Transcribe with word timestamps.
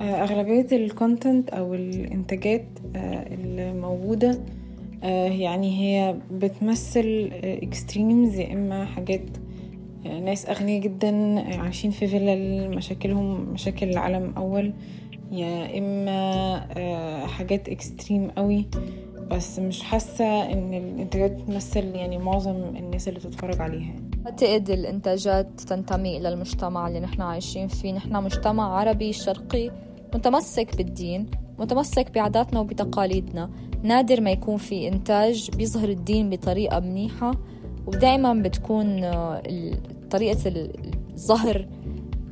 آه، 0.00 0.22
أغلبية 0.22 0.66
ال 0.72 0.82
content 0.82 1.50
أو 1.50 1.74
الإنتاجات 1.74 2.64
آه، 2.96 3.26
الموجودة 3.34 4.40
آه، 5.04 5.28
يعني 5.28 5.80
هي 5.80 6.16
بتمثل 6.30 7.30
extremes 7.44 8.38
يا 8.38 8.52
إما 8.52 8.84
حاجات 8.84 9.22
ناس 10.04 10.46
أغنياء 10.48 10.80
جدا 10.80 11.40
عايشين 11.60 11.90
في 11.90 12.06
فيلل 12.06 12.70
مشاكلهم 12.76 13.40
مشاكل 13.52 13.88
العالم 13.88 14.32
أول 14.36 14.72
يا 15.32 15.78
إما 15.78 17.26
حاجات 17.26 17.68
extreme 17.68 18.30
قوي. 18.30 18.66
بس 19.30 19.58
مش 19.58 19.82
حاسة 19.82 20.52
إن 20.52 20.74
الإنتاجات 20.74 21.30
بتمثل 21.30 21.84
يعني 21.94 22.18
معظم 22.18 22.56
الناس 22.76 23.08
اللي 23.08 23.18
بتتفرج 23.20 23.60
عليها. 23.60 23.94
أعتقد 24.26 24.70
الإنتاجات 24.70 25.60
تنتمي 25.60 26.16
إلى 26.16 26.28
المجتمع 26.28 26.88
اللي 26.88 27.00
نحن 27.00 27.22
عايشين 27.22 27.68
فيه؟ 27.68 27.92
نحن 27.92 28.22
مجتمع 28.22 28.78
عربي 28.78 29.12
شرقي 29.12 29.70
متمسك 30.14 30.76
بالدين 30.76 31.30
متمسك 31.58 32.10
بعاداتنا 32.14 32.60
وبتقاليدنا. 32.60 33.50
نادر 33.82 34.20
ما 34.20 34.30
يكون 34.30 34.56
في 34.56 34.88
إنتاج 34.88 35.50
بيظهر 35.56 35.88
الدين 35.88 36.30
بطريقة 36.30 36.80
منيحة 36.80 37.34
ودائما 37.86 38.34
بتكون 38.34 39.04
آه، 39.04 39.42
طريقة 40.10 40.38
الظهر 41.14 41.68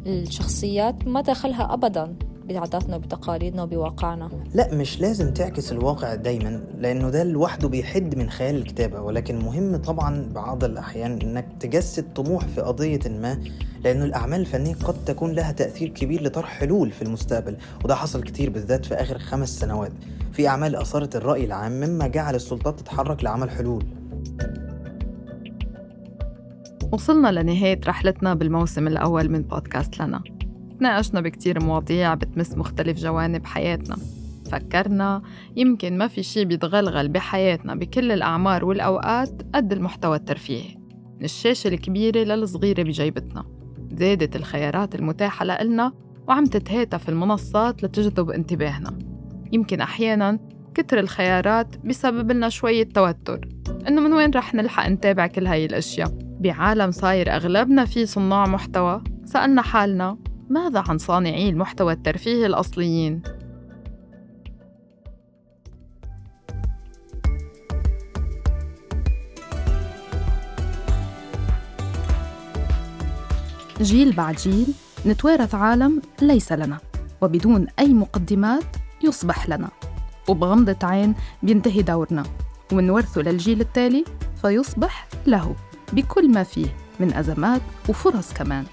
الشخصيات 0.07 1.07
ما 1.07 1.21
دخلها 1.21 1.75
أبدا. 1.75 2.15
بعاداتنا 2.49 2.97
وبتقاليدنا 2.97 3.63
وبواقعنا. 3.63 4.31
لا 4.55 4.75
مش 4.75 5.01
لازم 5.01 5.33
تعكس 5.35 5.73
الواقع 5.73 6.15
دايما 6.15 6.61
لأنه 6.79 7.11
ده 7.11 7.25
لوحده 7.25 7.69
بيحد 7.69 8.15
من 8.19 8.31
خيال 8.31 8.57
الكتابة 8.57 9.01
ولكن 9.01 9.39
مهم 9.39 9.77
طبعا 9.77 10.33
بعض 10.35 10.65
الأحيان 10.65 11.19
إنك 11.23 11.47
تجسد 11.61 12.13
طموح 12.15 12.45
في 12.45 12.61
قضية 12.61 13.01
ما 13.09 13.39
لأنه 13.85 14.05
الأعمال 14.05 14.41
الفنية 14.41 14.75
قد 14.75 15.05
تكون 15.05 15.33
لها 15.33 15.53
تأثير 15.53 15.89
كبير 15.89 16.23
لطرح 16.23 16.49
حلول 16.49 16.91
في 16.91 17.03
المستقبل 17.03 17.57
وده 17.85 17.95
حصل 17.95 18.23
كتير 18.23 18.51
بالذات 18.51 18.85
في 18.85 18.95
آخر 18.95 19.19
خمس 19.19 19.59
سنوات. 19.59 19.93
في 20.33 20.49
أعمال 20.49 20.77
أثارت 20.77 21.17
الرأي 21.17 21.45
العام 21.45 21.73
مما 21.73 22.07
جعل 22.07 22.35
السلطات 22.35 22.81
تتحرك 22.81 23.25
لعمل 23.25 23.51
حلول. 23.51 23.85
وصلنا 26.93 27.29
لنهاية 27.29 27.81
رحلتنا 27.87 28.35
بالموسم 28.35 28.87
الأول 28.87 29.29
من 29.29 29.43
بودكاست 29.43 30.01
لنا. 30.01 30.23
تناقشنا 30.79 31.21
بكتير 31.21 31.65
مواضيع 31.65 32.15
بتمس 32.15 32.57
مختلف 32.57 32.99
جوانب 32.99 33.47
حياتنا. 33.47 33.97
فكرنا 34.51 35.23
يمكن 35.57 35.99
ما 35.99 36.09
في 36.09 36.23
شي 36.23 36.45
بيتغلغل 36.45 37.09
بحياتنا 37.09 37.75
بكل 37.75 38.13
الأعمار 38.13 38.65
والأوقات 38.65 39.43
قد 39.55 39.73
المحتوى 39.73 40.17
الترفيهي. 40.17 40.77
من 41.19 41.25
الشاشة 41.25 41.69
الكبيرة 41.69 42.19
للصغيرة 42.19 42.83
بجيبتنا. 42.83 43.45
زادت 43.93 44.37
الخيارات 44.37 44.95
المتاحة 44.95 45.45
لإلنا 45.45 45.93
وعم 46.29 46.45
تتهاتف 46.45 47.09
المنصات 47.09 47.85
لتجذب 47.85 48.31
انتباهنا. 48.31 48.99
يمكن 49.53 49.81
أحياناً 49.81 50.39
كتر 50.75 50.99
الخيارات 50.99 51.77
بسبب 51.87 52.33
لنا 52.33 52.49
شوية 52.49 52.85
توتر. 52.85 53.49
إنه 53.89 54.01
من 54.01 54.13
وين 54.13 54.31
رح 54.31 54.55
نلحق 54.55 54.89
نتابع 54.89 55.27
كل 55.27 55.47
هاي 55.47 55.65
الأشياء؟ 55.65 56.19
بعالم 56.41 56.91
صاير 56.91 57.37
أغلبنا 57.37 57.85
فيه 57.85 58.05
صناع 58.05 58.47
محتوى. 58.47 59.03
سألنا 59.25 59.63
حالنا 59.63 60.19
ماذا 60.49 60.85
عن 60.89 60.99
صانعي 60.99 61.49
المحتوى 61.49 61.93
الترفيهي 61.93 62.47
الأصليين؟ 62.47 63.23
جيل 73.83 74.13
بعد 74.13 74.35
جيل 74.35 74.67
نتوارث 75.07 75.55
عالم 75.55 76.03
ليس 76.23 76.53
لنا 76.53 76.79
وبدون 77.21 77.67
أي 77.79 77.95
مقدمات 77.95 78.65
يصبح 79.05 79.49
لنا 79.49 79.69
وبغمضة 80.29 80.77
عين 80.83 81.15
بينتهي 81.43 81.83
دورنا 81.83 82.23
ومنورثه 82.73 83.21
للجيل 83.21 83.61
التالي 83.61 84.05
فيصبح 84.43 85.09
له 85.27 85.57
بكل 85.93 86.31
ما 86.31 86.43
فيه 86.43 86.77
من 87.01 87.15
أزمات 87.15 87.61
وفرص 87.89 88.33
كمان 88.33 88.65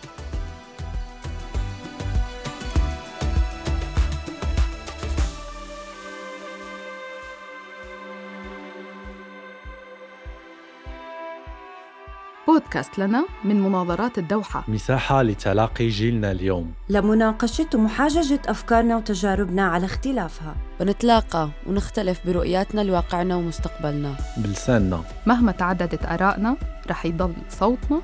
بودكاست 12.76 13.00
لنا 13.00 13.26
من 13.44 13.62
مناظرات 13.62 14.18
الدوحة. 14.18 14.64
مساحة 14.68 15.22
لتلاقي 15.22 15.88
جيلنا 15.90 16.32
اليوم. 16.32 16.74
لمناقشة 16.90 17.68
ومحاججة 17.76 18.40
أفكارنا 18.48 18.98
وتجاربنا 18.98 19.64
على 19.64 19.86
اختلافها. 19.86 20.56
بنتلاقى 20.80 21.50
ونختلف 21.68 22.20
برؤياتنا 22.26 22.82
لواقعنا 22.82 23.36
ومستقبلنا. 23.36 24.16
بلساننا. 24.38 25.04
مهما 25.26 25.52
تعددت 25.52 26.06
آرائنا 26.06 26.58
رح 26.90 27.06
يضل 27.06 27.34
صوتنا 27.50 28.02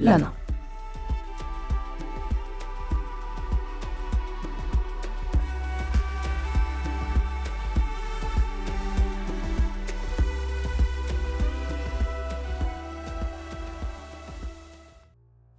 لنا, 0.00 0.16
لنا. 0.16 0.32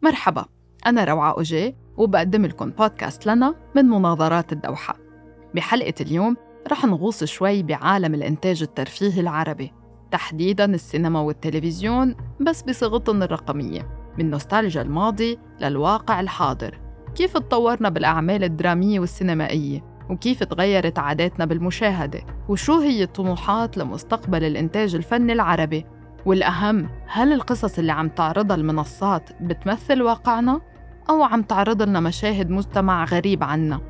مرحبا 0.04 0.46
أنا 0.86 1.04
روعة 1.04 1.32
أوجي 1.32 1.76
وبقدم 1.98 2.46
لكم 2.46 2.70
بودكاست 2.70 3.26
لنا 3.26 3.56
من 3.76 3.86
مناظرات 3.86 4.54
الدوحة. 4.54 4.96
بحلقة 5.56 5.94
اليوم 6.02 6.38
رح 6.72 6.86
نغوص 6.86 7.24
شوي 7.24 7.64
بعالم 7.64 8.14
الإنتاج 8.16 8.62
الترفيهي 8.62 9.22
العربي 9.22 9.74
تحديداً 10.12 10.66
السينما 10.66 11.20
والتلفزيون 11.20 12.16
بس 12.40 12.62
بصيغتهم 12.62 13.24
الرقمية 13.24 13.88
من 14.18 14.30
نوستالجيا 14.30 14.82
الماضي 14.82 15.40
للواقع 15.62 16.20
الحاضر. 16.20 16.80
كيف 17.16 17.34
تطورنا 17.34 17.90
بالأعمال 17.90 18.44
الدرامية 18.44 19.00
والسينمائية؟ 19.00 19.84
وكيف 20.10 20.44
تغيرت 20.44 21.00
عاداتنا 21.00 21.46
بالمشاهدة؟ 21.46 22.22
وشو 22.50 22.80
هي 22.80 23.04
الطموحات 23.04 23.78
لمستقبل 23.78 24.44
الإنتاج 24.44 24.96
الفني 24.96 25.34
العربي؟ 25.34 25.86
والأهم 26.26 26.90
هل 27.08 27.34
القصص 27.34 27.80
اللي 27.80 27.92
عم 27.92 28.10
تعرضها 28.10 28.56
المنصات 28.56 29.30
بتمثل 29.42 30.02
واقعنا؟ 30.02 30.62
أو 31.10 31.24
عم 31.24 31.42
تعرض 31.42 31.82
لنا 31.82 32.00
مشاهد 32.00 32.50
مجتمع 32.50 33.06
غريب 33.06 33.44
عنا؟ 33.44 33.82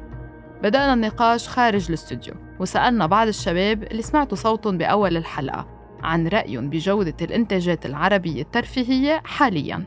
بدأنا 0.64 0.94
النقاش 0.94 1.48
خارج 1.48 1.86
الاستوديو 1.88 2.34
وسألنا 2.60 3.06
بعض 3.06 3.28
الشباب 3.28 3.84
اللي 3.84 4.02
سمعتوا 4.02 4.38
صوتهم 4.38 4.78
بأول 4.78 5.18
الحلقة 5.18 5.68
عن 6.04 6.28
رأيهم 6.28 6.70
بجودة 6.70 7.16
الإنتاجات 7.22 7.86
العربية 7.86 8.42
الترفيهية 8.42 9.22
حالياً. 9.26 9.84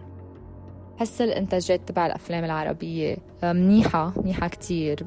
حس 1.00 1.20
الإنتاجات 1.20 1.88
تبع 1.88 2.06
الأفلام 2.06 2.44
العربية 2.44 3.16
منيحة 3.42 4.12
منيحة 4.16 4.48
كتير. 4.48 5.06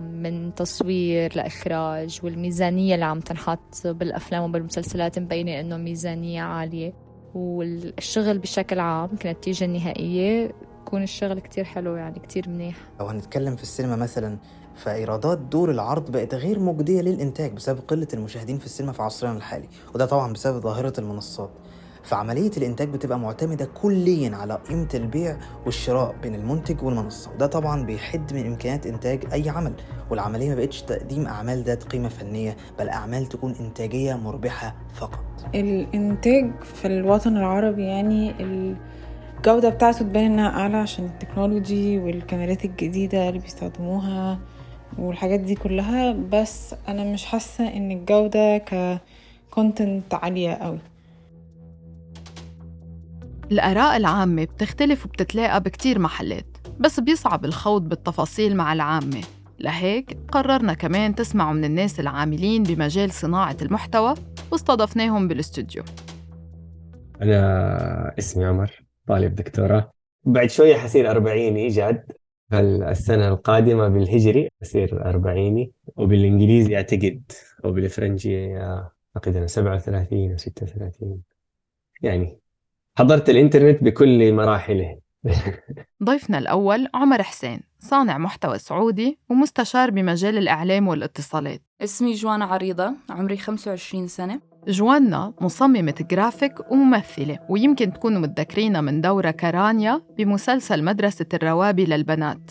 من 0.00 0.54
تصوير 0.54 1.36
لإخراج 1.36 2.20
والميزانية 2.22 2.94
اللي 2.94 3.04
عم 3.04 3.20
تنحط 3.20 3.86
بالأفلام 3.86 4.42
وبالمسلسلات 4.42 5.18
مبينة 5.18 5.60
إنه 5.60 5.76
ميزانية 5.76 6.42
عالية. 6.42 6.92
والشغل 7.34 8.38
بشكل 8.38 8.78
عام 8.78 9.16
كنتيجة 9.16 9.64
النهائية 9.64 10.54
يكون 10.82 11.02
الشغل 11.02 11.38
كتير 11.40 11.64
حلو 11.64 11.96
يعني 11.96 12.18
كتير 12.18 12.48
منيح. 12.48 12.76
لو 13.00 13.06
هنتكلم 13.06 13.56
في 13.56 13.62
السينما 13.62 13.96
مثلا 13.96 14.38
فإيرادات 14.74 15.38
دور 15.38 15.70
العرض 15.70 16.10
بقت 16.10 16.34
غير 16.34 16.58
مجدية 16.58 17.00
للإنتاج 17.00 17.52
بسبب 17.52 17.80
قلة 17.88 18.08
المشاهدين 18.14 18.58
في 18.58 18.66
السينما 18.66 18.92
في 18.92 19.02
عصرنا 19.02 19.36
الحالي. 19.36 19.68
وده 19.94 20.06
طبعا 20.06 20.32
بسبب 20.32 20.60
ظاهرة 20.60 20.92
المنصات. 20.98 21.50
فعملية 22.04 22.50
الإنتاج 22.56 22.88
بتبقى 22.88 23.18
معتمدة 23.18 23.64
كليا 23.64 24.36
على 24.36 24.54
قيمة 24.68 24.88
البيع 24.94 25.36
والشراء 25.66 26.14
بين 26.22 26.34
المنتج 26.34 26.82
والمنصة. 26.82 27.30
وده 27.32 27.46
طبعا 27.46 27.82
بيحد 27.86 28.34
من 28.34 28.46
إمكانيات 28.46 28.86
إنتاج 28.86 29.24
أي 29.32 29.48
عمل. 29.50 29.72
والعملية 30.10 30.48
ما 30.48 30.54
بقتش 30.54 30.82
تقديم 30.82 31.26
أعمال 31.26 31.62
ذات 31.62 31.82
قيمة 31.82 32.08
فنية 32.08 32.56
بل 32.78 32.88
أعمال 32.88 33.26
تكون 33.26 33.54
إنتاجية 33.60 34.14
مربحة 34.14 34.74
فقط. 34.94 35.24
الإنتاج 35.54 36.50
في 36.62 36.86
الوطن 36.86 37.36
العربي 37.36 37.84
يعني 37.84 38.34
الجودة 38.40 39.68
بتاعته 39.68 39.98
تبان 39.98 40.24
إنها 40.24 40.48
أعلى 40.48 40.76
عشان 40.76 41.04
التكنولوجي 41.04 41.98
والكاميرات 41.98 42.64
الجديدة 42.64 43.28
اللي 43.28 43.38
بيستخدموها 43.40 44.38
والحاجات 44.98 45.40
دي 45.40 45.54
كلها. 45.54 46.12
بس 46.12 46.74
أنا 46.88 47.04
مش 47.12 47.24
حاسة 47.24 47.68
إن 47.76 47.90
الجودة 47.92 48.58
ككونتنت 48.58 50.14
عالية 50.14 50.50
قوي 50.54 50.78
الآراء 53.52 53.96
العامة 53.96 54.44
بتختلف 54.44 55.06
وبتتلاقى 55.06 55.60
بكتير 55.60 55.98
محلات 55.98 56.56
بس 56.80 57.00
بيصعب 57.00 57.44
الخوض 57.44 57.88
بالتفاصيل 57.88 58.56
مع 58.56 58.72
العامة. 58.72 59.20
لهيك 59.58 60.18
قررنا 60.32 60.74
كمان 60.74 61.14
تسمعوا 61.14 61.52
من 61.52 61.64
الناس 61.64 62.00
العاملين 62.00 62.62
بمجال 62.62 63.10
صناعة 63.10 63.56
المحتوى 63.62 64.14
واستضفناهم 64.52 65.28
بالاستوديو. 65.28 65.82
أنا 67.22 68.14
اسمي 68.18 68.44
عمر 68.44 68.82
طالب 69.08 69.34
دكتوراه. 69.34 69.92
بعد 70.24 70.50
شوية 70.50 70.76
حصير 70.76 71.10
أربعيني 71.10 71.68
جد. 71.68 72.04
السنة 72.52 73.28
القادمة 73.28 73.88
بالهجري 73.88 74.48
أصير 74.62 75.04
أربعيني 75.04 75.72
وبالإنجليزي 75.96 76.76
أعتقد 76.76 77.22
أو 77.64 77.72
بالفرنجي 77.72 78.56
أعتقد 78.56 79.36
أنا 79.36 79.46
37 79.46 80.30
أو 80.30 80.36
36 80.36 81.22
يعني 82.02 82.38
حضرت 82.98 83.30
الإنترنت 83.30 83.84
بكل 83.84 84.32
مراحله. 84.32 84.98
ضيفنا 86.04 86.38
الأول 86.38 86.88
عمر 86.94 87.22
حسين 87.22 87.60
صانع 87.78 88.18
محتوى 88.18 88.58
سعودي 88.58 89.18
ومستشار 89.30 89.90
بمجال 89.90 90.38
الإعلام 90.38 90.88
والاتصالات. 90.88 91.62
اسمي 91.80 92.12
جوانا 92.12 92.44
عريضة 92.44 92.92
عمري 93.10 93.36
25 93.36 94.06
سنة. 94.06 94.40
جوانا 94.68 95.32
مصممة 95.40 95.94
جرافيك 96.10 96.70
وممثلة 96.70 97.38
ويمكن 97.50 97.92
تكونوا 97.92 98.20
متذكرينها 98.20 98.80
من 98.80 99.00
دورة 99.00 99.30
كرانيا 99.30 100.02
بمسلسل 100.18 100.84
مدرسة 100.84 101.26
الروابي 101.34 101.84
للبنات. 101.84 102.50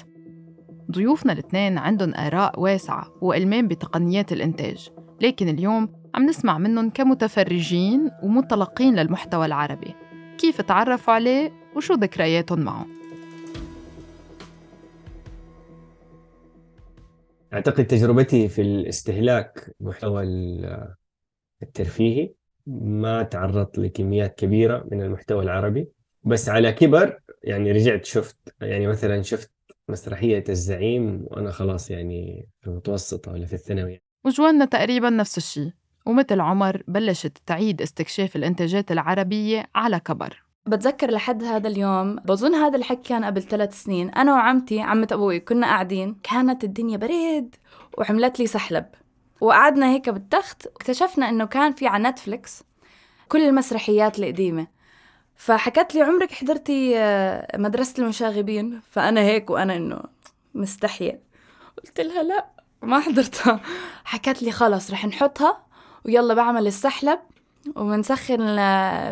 ضيوفنا 0.92 1.34
الاثنين 1.34 1.78
عندهم 1.78 2.14
آراء 2.14 2.60
واسعة 2.60 3.06
وإلمام 3.22 3.68
بتقنيات 3.68 4.32
الإنتاج 4.32 4.90
لكن 5.22 5.50
اليوم 5.50 5.90
عم 6.16 6.26
نسمع 6.26 6.58
منهم 6.58 6.90
كمتفرجين 6.90 8.12
ومتلقين 8.24 8.96
للمحتوى 8.96 9.46
العربي. 9.46 10.03
كيف 10.38 10.62
تعرفوا 10.62 11.14
عليه 11.14 11.52
وشو 11.76 11.94
ذكرياتهم 11.94 12.60
معه. 12.60 12.86
أعتقد 17.54 17.88
تجربتي 17.88 18.50
في 18.50 18.62
الاستهلاك 18.62 19.76
محتوى 19.80 20.24
الترفيهي 21.64 22.34
ما 22.68 23.24
تعرضت 23.24 23.78
لكميات 23.78 24.36
كبيرة 24.36 24.88
من 24.92 25.02
المحتوى 25.02 25.44
العربي. 25.44 25.88
بس 26.24 26.50
على 26.50 26.72
كبر 26.72 27.20
يعني 27.44 27.72
رجعت 27.72 28.06
شفت 28.06 28.38
يعني 28.62 28.88
مثلا 28.88 29.22
شفت 29.22 29.52
مسرحية 29.90 30.44
الزعيم 30.50 31.26
وأنا 31.28 31.52
خلاص 31.52 31.92
يعني 31.92 32.48
في 32.62 32.68
المتوسطة 32.68 33.32
ولا 33.32 33.46
في 33.46 33.54
الثانوي. 33.54 34.02
وجوانا 34.26 34.66
تقريبا 34.66 35.10
نفس 35.10 35.38
الشيء. 35.38 35.72
ومثل 36.06 36.42
عمر 36.42 36.84
بلشت 36.88 37.38
تعيد 37.46 37.82
استكشاف 37.82 38.36
الإنتاجات 38.36 38.92
العربية 38.92 39.66
على 39.76 40.00
كبر. 40.00 40.44
بتذكر 40.66 41.12
لحد 41.12 41.44
هذا 41.44 41.68
اليوم 41.68 42.16
بظن 42.16 42.56
هذا 42.56 42.78
الحكي 42.78 43.02
كان 43.10 43.26
قبل 43.26 43.42
ثلاث 43.42 43.84
سنين. 43.84 44.10
أنا 44.10 44.34
وعمتي 44.34 44.82
عمة 44.82 45.08
أبوي 45.12 45.40
كنا 45.40 45.68
قاعدين. 45.68 46.16
كانت 46.24 46.64
الدنيا 46.64 46.98
بريد 46.98 47.56
وعملت 47.98 48.40
لي 48.40 48.48
سحلب. 48.48 48.86
وقعدنا 49.42 49.90
هيك 49.90 50.10
بالتخت 50.10 50.68
واكتشفنا 50.68 51.30
إنه 51.30 51.46
كان 51.46 51.74
في 51.74 51.88
على 51.88 52.10
نتفليكس 52.10 52.64
كل 53.28 53.42
المسرحيات 53.42 54.20
القديمة. 54.20 54.68
فحكت 55.36 55.96
لي 55.96 56.02
عمرك 56.02 56.32
حضرتي 56.32 56.98
آه، 56.98 57.58
مدرسة 57.58 58.04
المشاغبين؟ 58.04 58.82
فأنا 58.92 59.22
هيك 59.22 59.50
وأنا 59.50 59.76
إنه 59.76 60.00
مستحية 60.54 61.22
قلت 61.84 62.02
لها 62.02 62.24
لا 62.24 62.46
ما 62.82 63.00
حضرتها. 63.00 63.60
حكت 64.06 64.44
لي 64.44 64.52
خلص 64.52 64.92
رح 64.92 65.06
نحطها. 65.06 65.64
ويلا 66.06 66.34
بعمل 66.34 66.68
السحلب 66.68 67.20
وبنسخن 67.76 68.38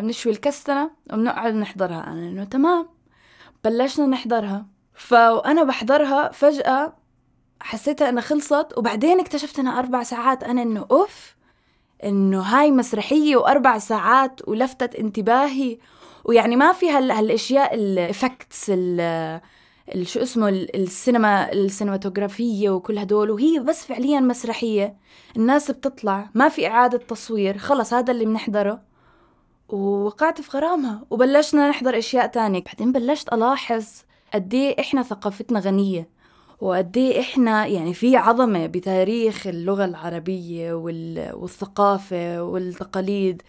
بنشوي 0.00 0.32
الكستنة 0.32 0.90
وبنقعد 1.12 1.54
نحضرها. 1.54 2.04
أنا 2.06 2.28
إنه 2.28 2.44
تمام. 2.44 2.88
بلشنا 3.64 4.06
نحضرها. 4.06 4.66
فأنا 4.94 5.64
بحضرها 5.64 6.30
فجأة 6.32 6.96
حسيتها 7.60 8.08
إنها 8.08 8.22
خلصت 8.22 8.66
وبعدين 8.76 9.20
اكتشفت 9.20 9.58
إنها 9.58 9.78
أربع 9.78 10.02
ساعات. 10.02 10.44
أنا 10.44 10.62
إنه 10.62 10.86
أوف 10.90 11.36
إنه 12.04 12.40
هاي 12.40 12.70
مسرحية 12.70 13.36
وأربع 13.36 13.78
ساعات 13.78 14.48
ولفتت 14.48 14.94
انتباهي. 14.94 15.78
ويعني 16.24 16.56
ما 16.56 16.72
في 16.72 16.90
هالأشياء 16.90 17.74
الافكتس 17.74 18.72
شو 20.02 20.22
اسمه 20.22 20.48
السينما 20.48 21.52
السينماتوغرافية 21.52 22.70
وكل 22.70 22.98
هدول 22.98 23.30
وهي 23.30 23.58
بس 23.58 23.84
فعليا 23.84 24.20
مسرحية. 24.20 24.96
الناس 25.36 25.70
بتطلع 25.70 26.30
ما 26.34 26.48
في 26.48 26.66
إعادة 26.66 26.98
تصوير 26.98 27.58
خلص 27.58 27.94
هذا 27.94 28.12
اللي 28.12 28.24
بنحضره. 28.24 28.80
ووقعت 29.68 30.40
في 30.40 30.56
غرامها 30.56 31.04
وبلشنا 31.10 31.68
نحضر 31.68 31.98
أشياء 31.98 32.26
تانية. 32.26 32.62
بعدين 32.64 32.92
بلشت 32.92 33.32
ألاحظ 33.32 33.86
قد 34.34 34.54
إيه 34.54 34.80
إحنا 34.80 35.02
ثقافتنا 35.02 35.60
غنية 35.60 36.08
وقد 36.60 36.96
إيه 36.96 37.20
إحنا 37.20 37.66
يعني 37.66 37.94
في 37.94 38.16
عظمة 38.16 38.66
بتاريخ 38.66 39.46
اللغة 39.46 39.84
العربية 39.84 40.72
والثقافة 40.72 42.42
والتقاليد. 42.42 43.42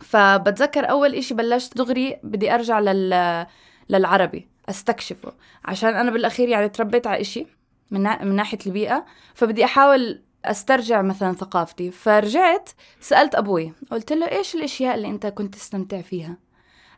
فبتذكر 0.00 0.90
أول 0.90 1.14
إشي 1.14 1.34
بلشت 1.34 1.76
دغري 1.76 2.16
بدي 2.22 2.54
أرجع 2.54 2.80
لل... 2.80 3.46
للعربي. 3.88 4.48
أستكشفه. 4.70 5.32
عشان 5.64 5.96
أنا 5.96 6.10
بالأخير 6.10 6.48
يعني 6.48 6.68
تربيت 6.68 7.06
على 7.06 7.20
إشي 7.20 7.46
من, 7.90 8.02
نا... 8.02 8.24
من 8.24 8.36
ناحية 8.36 8.58
البيئة 8.66 9.04
فبدي 9.34 9.64
أحاول 9.64 10.22
أسترجع 10.44 11.02
مثلا 11.02 11.32
ثقافتي. 11.32 11.90
فرجعت 11.90 12.70
سألت 13.00 13.34
أبوي 13.34 13.72
قلت 13.90 14.12
له 14.12 14.30
إيش 14.30 14.54
الأشياء 14.54 14.94
اللي 14.94 15.08
أنت 15.08 15.26
كنت 15.26 15.54
تستمتع 15.54 16.00
فيها؟ 16.00 16.36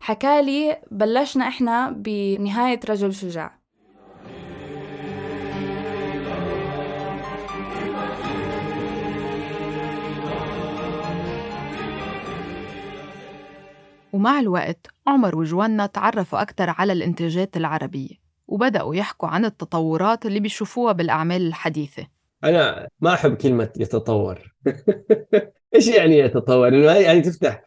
حكالي 0.01 0.81
بلشنا 0.91 1.49
إحنا 1.49 1.91
بنهاية 1.91 2.81
رجل 2.89 3.15
شجاع. 3.15 3.62
ومع 14.13 14.41
الوقت 14.41 14.87
عمر 15.07 15.37
وجوانا 15.37 15.87
تعرفوا 15.87 16.43
أكثر 16.43 16.71
على 16.71 16.93
الإنتاجات 16.93 17.57
العربية 17.57 18.23
وبدأوا 18.47 18.95
يحكوا 18.95 19.29
عن 19.29 19.45
التطورات 19.45 20.27
اللي 20.27 20.41
بيشوفوها 20.41 20.93
بالأعمال 20.93 21.47
الحديثة. 21.47 22.07
أنا 22.45 22.89
ما 23.01 23.15
أحب 23.15 23.35
كلمة 23.35 23.71
يتطور. 23.77 24.55
إيش 25.75 25.89
يعني 25.89 26.19
يتطور؟ 26.19 26.75
يعني 26.75 27.21
تفتح 27.21 27.65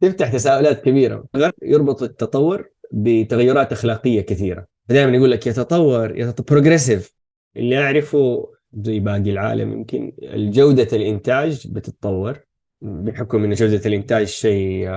تفتح 0.00 0.32
تساؤلات 0.32 0.84
كبيرة. 0.84 1.24
يربط 1.62 2.02
التطور 2.02 2.70
بتغيرات 2.92 3.72
أخلاقية 3.72 4.20
كثيرة. 4.20 4.66
دائما 4.88 5.16
يقول 5.16 5.30
لك 5.30 5.46
يتطور 5.46 6.18
يتطور 6.18 6.46
progressive 6.46 7.14
اللي 7.56 7.78
أعرفه 7.78 8.50
زي 8.72 9.00
باقي 9.00 9.30
العالم 9.30 9.72
يمكن 9.72 10.12
جودة 10.34 10.88
الإنتاج 10.92 11.68
بتتطور 11.68 12.40
بحكم 12.80 13.44
أن 13.44 13.52
جودة 13.52 13.80
الإنتاج 13.86 14.26
شيء 14.26 14.88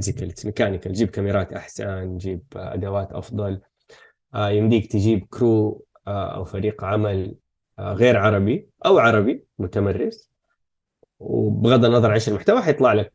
physical 0.00 0.34
mechanical 0.44 0.92
جيب 0.92 1.10
كاميرات 1.10 1.52
أحسن 1.52 2.16
جيب 2.16 2.42
أدوات 2.56 3.12
أفضل 3.12 3.60
آه، 4.34 4.48
يمديك 4.48 4.92
تجيب 4.92 5.26
crew 5.30 5.84
آه، 6.06 6.34
أو 6.34 6.44
فريق 6.44 6.84
عمل 6.84 7.36
آه، 7.78 7.92
غير 7.92 8.16
عربي 8.16 8.68
أو 8.86 8.98
عربي 8.98 9.44
متمرس 9.58 10.30
وبغض 11.18 11.84
النظر 11.84 12.10
عن 12.10 12.20
المحتوى 12.28 12.62
حيطلع 12.62 12.92
لك 12.92 13.12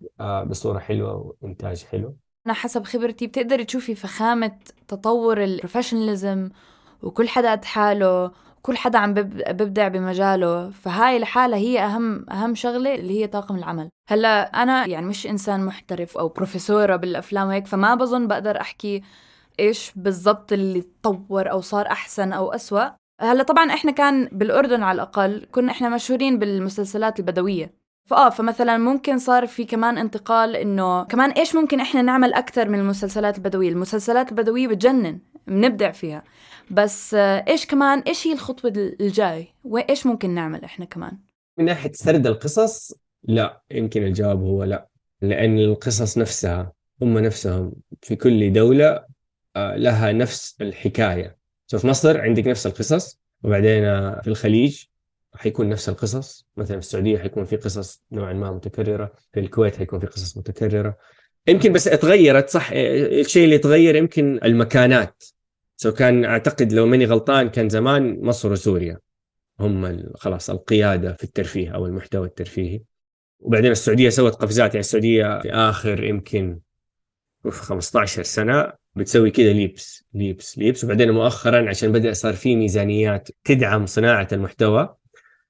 بصورة 0.47 0.79
حلوة 0.79 1.35
وإنتاج 1.41 1.83
حلو. 1.83 2.17
أنا 2.45 2.53
حسب 2.53 2.83
خبرتي 2.83 3.27
بتقدري 3.27 3.65
تشوفي 3.65 3.95
فخامة 3.95 4.59
تطور 4.87 5.43
البروفيشناليزم 5.43 6.49
وكل 7.01 7.27
حدا 7.29 7.51
قد 7.51 7.65
حاله 7.65 8.31
كل 8.65 8.77
حدا 8.77 8.99
عم 8.99 9.13
ببدع 9.13 9.87
بمجاله 9.87 10.69
فهاي 10.69 11.19
لحالها 11.19 11.57
هي 11.57 11.79
أهم 11.79 12.29
أهم 12.29 12.55
شغلة 12.55 12.95
اللي 12.95 13.21
هي 13.21 13.27
طاقم 13.27 13.55
العمل. 13.55 13.89
هلأ 14.09 14.63
أنا 14.63 14.85
يعني 14.85 15.05
مش 15.05 15.27
إنسان 15.27 15.65
محترف 15.65 16.17
أو 16.17 16.27
بروفيسوره 16.27 16.95
بالأفلام 16.95 17.47
وهيك 17.47 17.67
فما 17.67 17.95
بظن 17.95 18.27
بقدر 18.27 18.61
أحكي 18.61 19.01
إيش 19.59 19.91
بالضبط 19.95 20.53
اللي 20.53 20.81
تطور 20.81 21.51
أو 21.51 21.61
صار 21.61 21.87
أحسن 21.87 22.33
أو 22.33 22.51
أسوأ. 22.51 22.89
هلأ 23.21 23.43
طبعا 23.43 23.73
إحنا 23.73 23.91
كان 23.91 24.29
بالأردن 24.31 24.83
على 24.83 24.95
الأقل 24.95 25.47
كنا 25.51 25.71
إحنا 25.71 25.89
مشهورين 25.89 26.39
بالمسلسلات 26.39 27.19
البدوية. 27.19 27.73
فآه 28.09 28.29
فمثلا 28.29 28.77
ممكن 28.77 29.17
صار 29.17 29.47
في 29.47 29.65
كمان 29.65 29.97
انتقال 29.97 30.55
إنه 30.55 31.03
كمان 31.03 31.29
إيش 31.31 31.55
ممكن 31.55 31.79
إحنا 31.79 32.01
نعمل 32.01 32.33
أكثر 32.33 32.69
من 32.69 32.79
المسلسلات 32.79 33.37
البدوية؟ 33.37 33.69
المسلسلات 33.69 34.29
البدوية 34.31 34.67
بتجنن 34.67 35.19
بنبدع 35.47 35.91
فيها. 35.91 36.23
بس 36.73 37.13
إيش 37.13 37.65
كمان 37.65 37.99
إيش 37.99 38.27
هي 38.27 38.33
الخطوة 38.33 38.73
الجاي؟ 38.75 39.47
وإيش 39.63 40.05
ممكن 40.05 40.29
نعمل 40.29 40.63
إحنا 40.63 40.85
كمان؟ 40.85 41.17
من 41.57 41.65
ناحية 41.65 41.91
سرد 41.91 42.27
القصص 42.27 42.93
لا 43.23 43.61
يمكن 43.71 44.03
الجواب 44.03 44.41
هو 44.41 44.63
لا. 44.63 44.87
لأن 45.21 45.59
القصص 45.59 46.17
نفسها 46.17 46.71
هم 47.01 47.19
نفسهم 47.19 47.73
في 48.01 48.15
كل 48.15 48.53
دولة 48.53 49.05
آه، 49.55 49.75
لها 49.75 50.11
نفس 50.11 50.55
الحكاية. 50.61 51.37
في 51.67 51.87
مصر 51.87 52.21
عندك 52.21 52.47
نفس 52.47 52.67
القصص 52.67 53.19
وبعدين 53.43 53.83
آه، 53.83 54.21
في 54.21 54.27
الخليج 54.27 54.83
حيكون 55.35 55.69
نفس 55.69 55.89
القصص. 55.89 56.45
مثلا 56.57 56.79
في 56.79 56.85
السعودية 56.85 57.17
حيكون 57.17 57.45
في 57.45 57.55
قصص 57.55 58.03
نوعا 58.11 58.33
ما 58.33 58.51
متكررة 58.51 59.13
في 59.33 59.39
الكويت 59.39 59.75
حيكون 59.75 59.99
في 59.99 60.05
قصص 60.05 60.37
متكررة. 60.37 60.97
يمكن 61.47 61.73
بس 61.73 61.87
اتغيرت 61.87 62.49
صح؟ 62.49 62.69
الشيء 62.73 63.45
اللي 63.45 63.57
تغير 63.57 63.95
يمكن 63.95 64.39
المكانات. 64.43 65.23
سو 65.75 65.91
كان 65.91 66.25
أعتقد 66.25 66.73
لو 66.73 66.85
ماني 66.85 67.05
غلطان 67.05 67.49
كان 67.49 67.69
زمان 67.69 68.19
مصر 68.21 68.51
وسوريا 68.51 68.99
هم 69.59 70.03
خلاص 70.15 70.49
القيادة 70.49 71.13
في 71.13 71.23
الترفيه 71.23 71.69
أو 71.69 71.85
المحتوى 71.85 72.27
الترفيهي. 72.27 72.81
وبعدين 73.39 73.71
السعودية 73.71 74.09
سوت 74.09 74.35
قفزات 74.35 74.69
يعني 74.69 74.79
السعودية 74.79 75.41
في 75.41 75.51
آخر 75.51 76.03
يمكن 76.03 76.59
في 77.43 77.51
15 77.51 78.23
سنة 78.23 78.73
بتسوي 78.95 79.31
كده 79.31 79.51
leaps 79.51 80.03
leaps 80.13 80.57
leaps. 80.57 80.83
وبعدين 80.83 81.11
مؤخرا 81.11 81.69
عشان 81.69 81.91
بدأ 81.91 82.13
صار 82.13 82.33
في 82.33 82.55
ميزانيات 82.55 83.29
تدعم 83.43 83.85
صناعة 83.85 84.27
المحتوى 84.31 84.95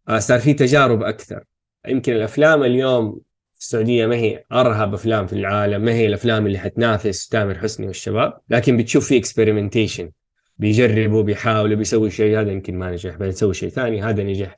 آه، 0.09 0.19
صار 0.19 0.39
في 0.39 0.53
تجارب 0.53 1.03
أكثر. 1.03 1.43
يمكن 1.87 2.13
الأفلام 2.13 2.63
اليوم 2.63 3.21
السعودية 3.63 4.05
ما 4.05 4.15
هي 4.15 4.43
أرهب 4.51 4.93
أفلام 4.93 5.27
في 5.27 5.33
العالم 5.33 5.81
ما 5.81 5.91
هي 5.91 6.05
الأفلام 6.05 6.45
اللي 6.45 6.57
حتنافس 6.57 7.27
تامر 7.27 7.57
حسني 7.57 7.87
والشباب 7.87 8.33
لكن 8.49 8.77
بتشوف 8.77 9.07
في 9.07 9.17
experimentation 9.17 10.09
بيجربوا 10.57 11.23
بيحاولوا 11.23 11.77
بيسوي 11.77 12.09
شيء 12.09 12.39
هذا 12.39 12.51
يمكن 12.51 12.79
ما 12.79 12.91
نجح 12.91 13.11
بعدين 13.11 13.27
يسوي 13.27 13.53
شيء 13.53 13.69
ثاني 13.69 14.01
هذا 14.03 14.23
نجح. 14.23 14.57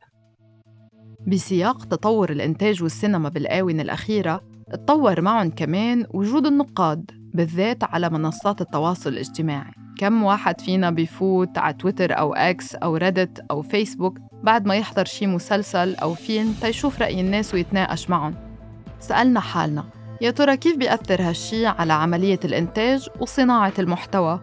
بسياق 1.28 1.86
تطور 1.86 2.32
الإنتاج 2.32 2.84
والسينما 2.84 3.30
بالآونة 3.30 3.82
الأخيرة 3.82 4.42
تطور 4.72 5.22
معهم 5.22 5.50
كمان 5.50 6.06
وجود 6.10 6.46
النقاد 6.46 7.12
بالذات 7.34 7.84
على 7.84 8.10
منصات 8.10 8.62
التواصل 8.62 9.10
الاجتماعي. 9.10 9.72
كم 10.00 10.24
واحد 10.24 10.62
فينا 10.62 10.90
بيفوت 10.90 11.58
على 11.58 11.74
تويتر 11.74 12.18
أو 12.20 12.34
أكس 12.34 12.76
أو 12.76 12.96
ريدت 12.96 13.46
أو 13.52 13.62
فيسبوك 13.62 14.18
بعد 14.44 14.66
ما 14.66 14.76
يحضر 14.78 15.06
شي 15.06 15.28
مسلسل 15.28 15.96
أو 15.96 16.14
فيلم 16.14 16.54
تيشوف 16.62 17.02
رأي 17.02 17.22
الناس 17.22 17.54
ويتناقش 17.54 18.10
معهم. 18.10 18.45
سألنا 19.08 19.40
حالنا. 19.40 19.86
يا 20.22 20.32
ترى 20.32 20.58
كيف 20.58 20.78
بيأثر 20.78 21.22
هالشي 21.22 21.66
على 21.66 21.94
عملية 21.94 22.40
الإنتاج 22.46 23.10
وصناعة 23.22 23.74
المحتوى؟ 23.80 24.40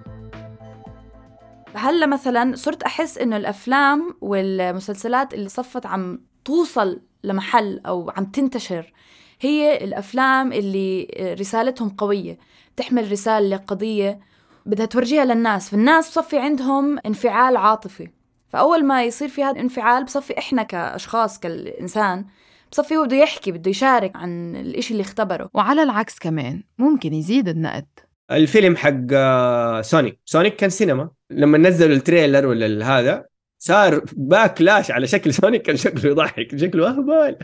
هلأ 1.74 2.06
مثلا 2.06 2.56
صرت 2.56 2.82
أحس 2.82 3.18
إنه 3.18 3.36
الأفلام 3.36 4.14
والمسلسلات 4.20 5.34
اللي 5.34 5.48
صفت 5.48 5.86
عم 5.86 6.20
توصل 6.44 7.00
لمحل 7.24 7.80
أو 7.86 8.12
عم 8.16 8.24
تنتشر 8.24 8.92
هي 9.40 9.84
الأفلام 9.84 10.52
اللي 10.52 11.06
رسالتهم 11.40 11.88
قوية 11.88 12.38
تحمل 12.76 13.12
رسالة 13.12 13.56
قضية 13.56 14.20
بدها 14.66 14.86
تورجيها 14.86 15.24
للناس 15.24 15.70
فالناس 15.70 16.08
بصفي 16.08 16.38
عندهم 16.38 16.98
انفعال 17.06 17.56
عاطفي. 17.56 18.08
فأول 18.48 18.84
ما 18.84 19.04
يصير 19.04 19.28
في 19.28 19.44
هذا 19.44 19.50
الانفعال 19.50 20.04
بصفي 20.04 20.38
إحنا 20.38 20.62
كأشخاص 20.62 21.38
كالإنسان 21.38 22.24
بصفي 22.72 22.96
هو 22.96 23.04
بده 23.04 23.16
يحكي 23.16 23.52
بده 23.52 23.70
يشارك 23.70 24.16
عن 24.16 24.56
الإشي 24.56 24.92
اللي 24.92 25.00
اختبره. 25.00 25.50
وعلى 25.54 25.82
العكس 25.82 26.18
كمان 26.18 26.62
ممكن 26.78 27.14
يزيد 27.14 27.48
النقد. 27.48 27.86
الفيلم 28.30 28.76
حق 28.76 28.94
آه، 29.12 29.82
سونيك. 29.82 30.20
سونيك 30.24 30.56
كان 30.56 30.70
سينما. 30.70 31.10
لما 31.30 31.58
نزلوا 31.58 31.96
التريلر 31.96 32.46
ولا 32.46 32.98
هذا 32.98 33.24
صار 33.58 34.04
backlash 34.12 34.90
على 34.90 35.06
شكل 35.06 35.34
سونيك 35.34 35.62
كان 35.62 35.76
شكله 35.76 36.10
يضحك. 36.10 36.56
شكله 36.56 36.88
أهبل. 36.88 37.36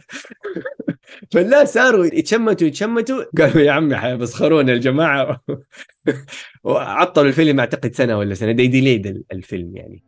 فالناس 1.32 1.74
صاروا 1.74 2.06
يتشمتوا 2.06 2.66
يتشمتوا. 2.66 3.24
قالوا 3.38 3.62
يا 3.62 3.72
عمي 3.72 3.96
حيمسخرونا 3.96 4.72
الجماعة. 4.72 5.40
وعطلوا 6.64 7.28
الفيلم 7.28 7.60
أعتقد 7.60 7.94
سنة 7.94 8.18
ولا 8.18 8.34
سنة. 8.34 8.52
they 8.52 8.66
delayed 8.66 9.24
الفيلم 9.32 9.76
يعني. 9.76 10.04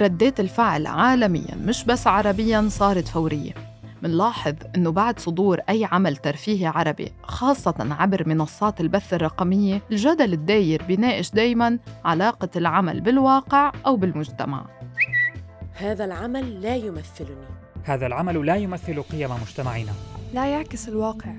ردات 0.00 0.40
الفعل 0.40 0.86
عالميا 0.86 1.54
مش 1.64 1.84
بس 1.84 2.06
عربيا 2.06 2.68
صارت 2.70 3.08
فورية. 3.08 3.67
منلاحظ 4.02 4.54
إنه 4.76 4.90
بعد 4.90 5.20
صدور 5.20 5.60
أي 5.68 5.84
عمل 5.84 6.16
ترفيهي 6.16 6.66
عربي 6.66 7.12
خاصة 7.22 7.74
عبر 7.78 8.28
منصات 8.28 8.80
البث 8.80 9.14
الرقمية 9.14 9.82
الجدل 9.90 10.32
الداير 10.32 10.82
بيناقش 10.82 11.30
دايما 11.30 11.78
علاقة 12.04 12.48
العمل 12.56 13.00
بالواقع 13.00 13.72
أو 13.86 13.96
بالمجتمع. 13.96 14.66
هذا 15.74 16.04
العمل 16.04 16.62
لا 16.62 16.76
يمثلني. 16.76 17.46
هذا 17.84 18.06
العمل 18.06 18.46
لا 18.46 18.56
يمثل 18.56 19.02
قيم 19.02 19.30
مجتمعنا. 19.30 19.92
لا 20.34 20.46
يعكس 20.46 20.88
الواقع. 20.88 21.34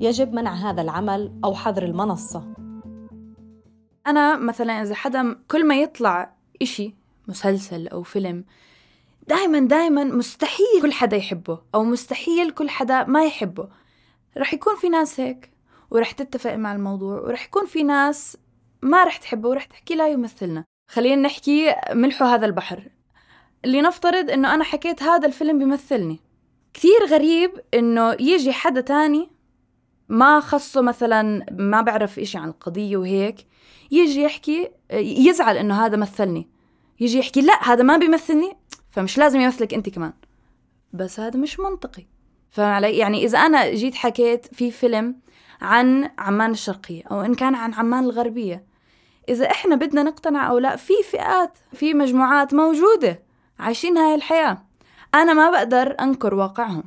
يجب 0.00 0.32
منع 0.32 0.54
هذا 0.54 0.82
العمل 0.82 1.32
أو 1.44 1.54
حظر 1.54 1.82
المنصة. 1.82 2.54
أنا 4.06 4.36
مثلا 4.36 4.82
إذا 4.82 4.94
حدا 4.94 5.36
كل 5.48 5.66
ما 5.68 5.74
يطلع 5.74 6.32
إشي 6.62 6.94
مسلسل 7.28 7.88
أو 7.88 8.02
فيلم 8.02 8.44
دائما 9.30 9.58
دائما 9.58 10.04
مستحيل 10.04 10.82
كل 10.82 10.92
حدا 10.92 11.16
يحبه 11.16 11.58
أو 11.74 11.84
مستحيل 11.84 12.50
كل 12.50 12.70
حدا 12.70 13.04
ما 13.04 13.24
يحبه. 13.24 13.68
رح 14.38 14.54
يكون 14.54 14.76
في 14.76 14.88
ناس 14.88 15.20
هيك 15.20 15.50
ورح 15.90 16.12
تتفق 16.12 16.54
مع 16.54 16.72
الموضوع 16.72 17.20
ورح 17.20 17.44
يكون 17.44 17.66
في 17.66 17.82
ناس 17.82 18.36
ما 18.82 19.04
رح 19.04 19.16
تحبه 19.16 19.48
ورح 19.48 19.64
تحكي 19.64 19.94
لا 19.94 20.08
يمثلنا. 20.08 20.64
خلينا 20.88 21.22
نحكي 21.22 21.74
ملحوا 21.92 22.26
هذا 22.26 22.46
البحر. 22.46 22.82
اللي 23.64 23.82
نفترض 23.82 24.30
إنه 24.30 24.54
أنا 24.54 24.64
حكيت 24.64 25.02
هذا 25.02 25.26
الفيلم 25.26 25.58
بيمثلني. 25.58 26.20
كثير 26.74 27.06
غريب 27.08 27.50
إنه 27.74 28.12
يجي 28.20 28.52
حدا 28.52 28.80
تاني 28.80 29.30
ما 30.08 30.40
خصه 30.40 30.80
مثلا 30.80 31.46
ما 31.52 31.80
بعرف 31.80 32.18
إشي 32.18 32.38
عن 32.38 32.48
القضية 32.48 32.96
وهيك 32.96 33.46
يجي 33.90 34.22
يحكي 34.22 34.70
يزعل 34.92 35.56
إنه 35.56 35.86
هذا 35.86 35.96
مثلني. 35.96 36.48
يجي 37.00 37.18
يحكي 37.18 37.40
لا 37.40 37.72
هذا 37.72 37.82
ما 37.82 37.96
بيمثلني. 37.96 38.59
فمش 38.90 39.18
لازم 39.18 39.40
يمثلك 39.40 39.74
انت 39.74 39.88
كمان. 39.88 40.12
بس 40.92 41.20
هذا 41.20 41.38
مش 41.40 41.60
منطقي. 41.60 42.06
فاهم 42.50 42.72
علي 42.72 42.98
يعني 42.98 43.24
إذا 43.24 43.38
أنا 43.38 43.74
جيت 43.74 43.94
حكيت 43.94 44.46
في 44.54 44.70
فيلم 44.70 45.16
عن 45.60 46.10
عمان 46.18 46.50
الشرقية 46.50 47.02
أو 47.10 47.20
إن 47.20 47.34
كان 47.34 47.54
عن 47.54 47.74
عمان 47.74 48.04
الغربية 48.04 48.64
إذا 49.28 49.50
إحنا 49.50 49.76
بدنا 49.76 50.02
نقتنع 50.02 50.50
أو 50.50 50.58
لا 50.58 50.76
في 50.76 50.92
فئات 51.10 51.58
في 51.72 51.94
مجموعات 51.94 52.54
موجودة 52.54 53.22
عايشين 53.58 53.98
هاي 53.98 54.14
الحياة. 54.14 54.62
أنا 55.14 55.32
ما 55.32 55.50
بقدر 55.50 55.96
أنكر 56.00 56.34
واقعهم. 56.34 56.84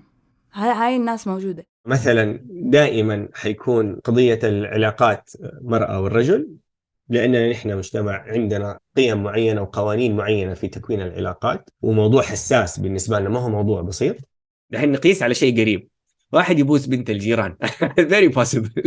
هاي, 0.53 0.71
هاي 0.71 0.95
الناس 0.95 1.27
موجودة. 1.27 1.63
مثلا 1.85 2.39
دائما 2.49 3.27
حيكون 3.33 3.95
قضية 3.95 4.39
العلاقات 4.43 5.31
المرأة 5.39 6.01
والرجل 6.01 6.57
لأننا 7.09 7.51
نحن 7.51 7.77
مجتمع 7.77 8.23
عندنا 8.27 8.79
قيم 8.97 9.23
معينة 9.23 9.61
وقوانين 9.61 10.15
معينة 10.15 10.53
في 10.53 10.67
تكوين 10.67 11.01
العلاقات 11.01 11.69
وموضوع 11.81 12.21
حساس 12.21 12.79
بالنسبة 12.79 13.19
لنا 13.19 13.29
ما 13.29 13.39
هو 13.39 13.49
موضوع 13.49 13.81
بسيط. 13.81 14.15
الحين 14.73 14.91
نقيس 14.91 15.23
على 15.23 15.33
شيء 15.33 15.61
قريب. 15.61 15.87
واحد 16.33 16.59
يبوس 16.59 16.85
بنت 16.85 17.09
الجيران. 17.09 17.55
Very 18.13 18.33
possible. 18.33 18.81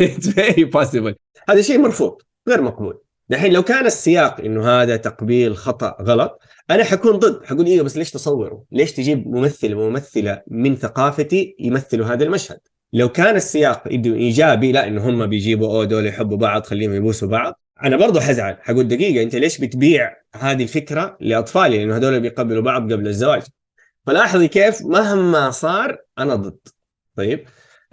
It's 0.00 0.26
very 0.26 0.64
possible. 0.64 1.14
هذا 1.48 1.62
شيء 1.62 1.78
مرفوض 1.78 2.22
غير 2.48 2.62
مقبول. 2.62 3.00
الحين 3.30 3.52
لو 3.52 3.62
كان 3.62 3.86
السياق 3.86 4.40
إنه 4.40 4.68
هذا 4.68 4.96
تقبيل 4.96 5.56
خطأ 5.56 5.96
غلط 6.02 6.40
أنا 6.70 6.84
حكون 6.84 7.12
ضد. 7.12 7.44
حقول 7.44 7.66
أيوه 7.66 7.84
بس 7.84 7.96
ليش 7.96 8.10
تصوروا؟ 8.10 8.60
ليش 8.72 8.92
تجيب 8.92 9.26
ممثل 9.26 9.74
وممثلة 9.74 10.42
من 10.46 10.76
ثقافتي 10.76 11.56
يمثلوا 11.58 12.06
هذا 12.06 12.24
المشهد؟ 12.24 12.60
لو 12.92 13.08
كان 13.08 13.36
السياق 13.36 13.88
إيجابي 13.88 14.72
لا 14.72 14.88
إنه 14.88 15.08
هم 15.08 15.26
بيجيبوا 15.26 15.76
أو 15.76 15.84
دول 15.84 16.06
يحبوا 16.06 16.36
بعض 16.36 16.66
خليهم 16.66 16.94
يبوسوا 16.94 17.28
بعض. 17.28 17.60
أنا 17.82 17.96
برضه 17.96 18.20
حزعل 18.20 18.56
حقول 18.60 18.88
دقيقة 18.88 19.22
أنت 19.22 19.36
ليش 19.36 19.58
بتبيع 19.58 20.16
هذه 20.34 20.62
الفكرة 20.62 21.16
لأطفالي؟ 21.20 21.78
لأنه 21.78 21.96
هذول 21.96 22.20
بيقبلوا 22.20 22.62
بعض 22.62 22.92
قبل 22.92 23.06
الزواج. 23.06 23.42
فلاحظي 24.06 24.48
كيف 24.48 24.82
مهما 24.82 25.50
صار 25.50 25.98
أنا 26.18 26.34
ضد. 26.34 26.58
طيب؟ 27.16 27.44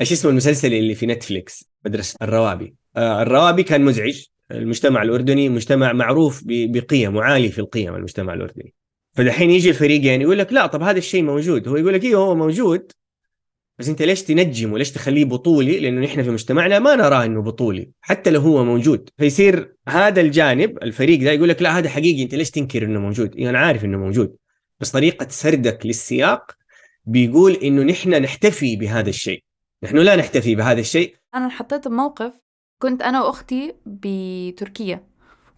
إيش 0.02 0.12
اسمه 0.12 0.32
المسلسل 0.32 0.74
اللي 0.74 0.96
في 0.96 1.06
نتفليكس؟ 1.06 1.66
مدرسة 1.86 2.18
الروابي. 2.22 2.76
آه 2.96 3.22
الروابي 3.22 3.64
كان 3.64 3.82
مزعج. 3.82 4.26
المجتمع 4.52 5.04
الأردني 5.04 5.50
مجتمع 5.50 5.94
معروف 5.94 6.44
بقيم 6.46 7.16
وعالي 7.16 7.50
في 7.50 7.60
القيم 7.60 7.96
المجتمع 7.96 8.34
الأردني. 8.34 8.74
فدحين 9.14 9.52
يجي 9.52 9.70
الفريق 9.70 10.06
يعني 10.06 10.24
يقول 10.24 10.40
لك 10.40 10.54
لا 10.54 10.68
طب 10.68 10.84
هذا 10.84 10.98
الشيء 10.98 11.24
موجود. 11.24 11.68
هو 11.68 11.76
يقول 11.78 11.94
لك 11.94 12.04
أيوه 12.04 12.22
هو 12.22 12.36
موجود 12.36 12.92
بس 13.80 13.90
انت 13.90 14.02
ليش 14.02 14.24
تنجمه 14.24 14.78
ليش 14.78 14.92
تخليه 14.92 15.26
بطولي؟ 15.26 15.80
لأنه 15.80 16.02
نحن 16.02 16.24
في 16.24 16.30
مجتمعنا 16.30 16.80
ما 16.80 16.96
نراه 16.96 17.26
إنه 17.26 17.42
بطولي 17.42 17.92
حتى 18.02 18.30
لو 18.30 18.42
هو 18.42 18.66
موجود. 18.66 19.10
فيصير 19.18 19.76
هذا 19.88 20.22
الجانب 20.22 20.84
الفريق 20.84 21.24
ده 21.24 21.32
يقول 21.32 21.50
لك 21.50 21.62
لا 21.62 21.78
هذا 21.78 21.90
حقيقي 21.90 22.24
انت 22.24 22.36
ليش 22.36 22.52
تنكر 22.52 22.86
إنه 22.86 23.00
موجود؟ 23.00 23.36
يعني 23.36 23.50
أنا 23.50 23.60
عارف 23.60 23.86
إنه 23.86 23.98
موجود 23.98 24.36
بس 24.80 24.92
طريقة 24.92 25.28
سردك 25.30 25.86
للسياق 25.86 26.52
بيقول 27.06 27.54
إنه 27.54 27.84
نحن 27.84 28.10
نحتفي 28.10 28.76
بهذا 28.76 29.10
الشيء. 29.10 29.44
نحن 29.84 29.98
لا 29.98 30.16
نحتفي 30.16 30.56
بهذا 30.56 30.80
الشيء. 30.80 31.16
أنا 31.36 31.50
حطيت 31.50 31.88
بموقف 31.88 32.34
كنت 32.82 33.02
أنا 33.02 33.24
وأختي 33.24 33.74
بتركيا 33.86 35.04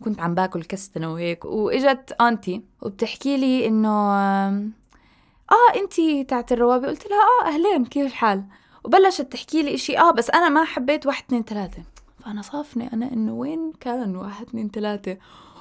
كنت 0.03 0.19
عم 0.19 0.35
باكل 0.35 0.63
كستنة 0.63 1.13
وهيك 1.13 1.45
وإجت 1.45 2.15
آنتي 2.21 2.61
وبتحكي 2.81 3.37
لي 3.37 3.67
إنه 3.67 3.89
آه 5.51 5.79
أنتي 5.79 6.23
تاعت 6.23 6.51
الروابي. 6.51 6.87
قلت 6.87 7.07
لها 7.07 7.19
آه 7.19 7.47
أهلين 7.47 7.85
كيف 7.85 8.05
الحال؟ 8.05 8.43
وبلشت 8.83 9.21
تحكي 9.21 9.63
لي 9.63 9.73
إشي. 9.75 9.97
آه 9.97 10.11
بس 10.11 10.29
أنا 10.29 10.49
ما 10.49 10.63
حبيت 10.63 11.05
واحد 11.05 11.23
اثنين 11.27 11.43
ثلاثة. 11.43 11.83
فأنا 12.25 12.41
صافني 12.41 12.93
أنا 12.93 13.13
إنه 13.13 13.33
وين 13.33 13.73
كان 13.79 14.15
واحد 14.15 14.45
اثنين 14.47 14.69
ثلاثة؟ 14.69 15.17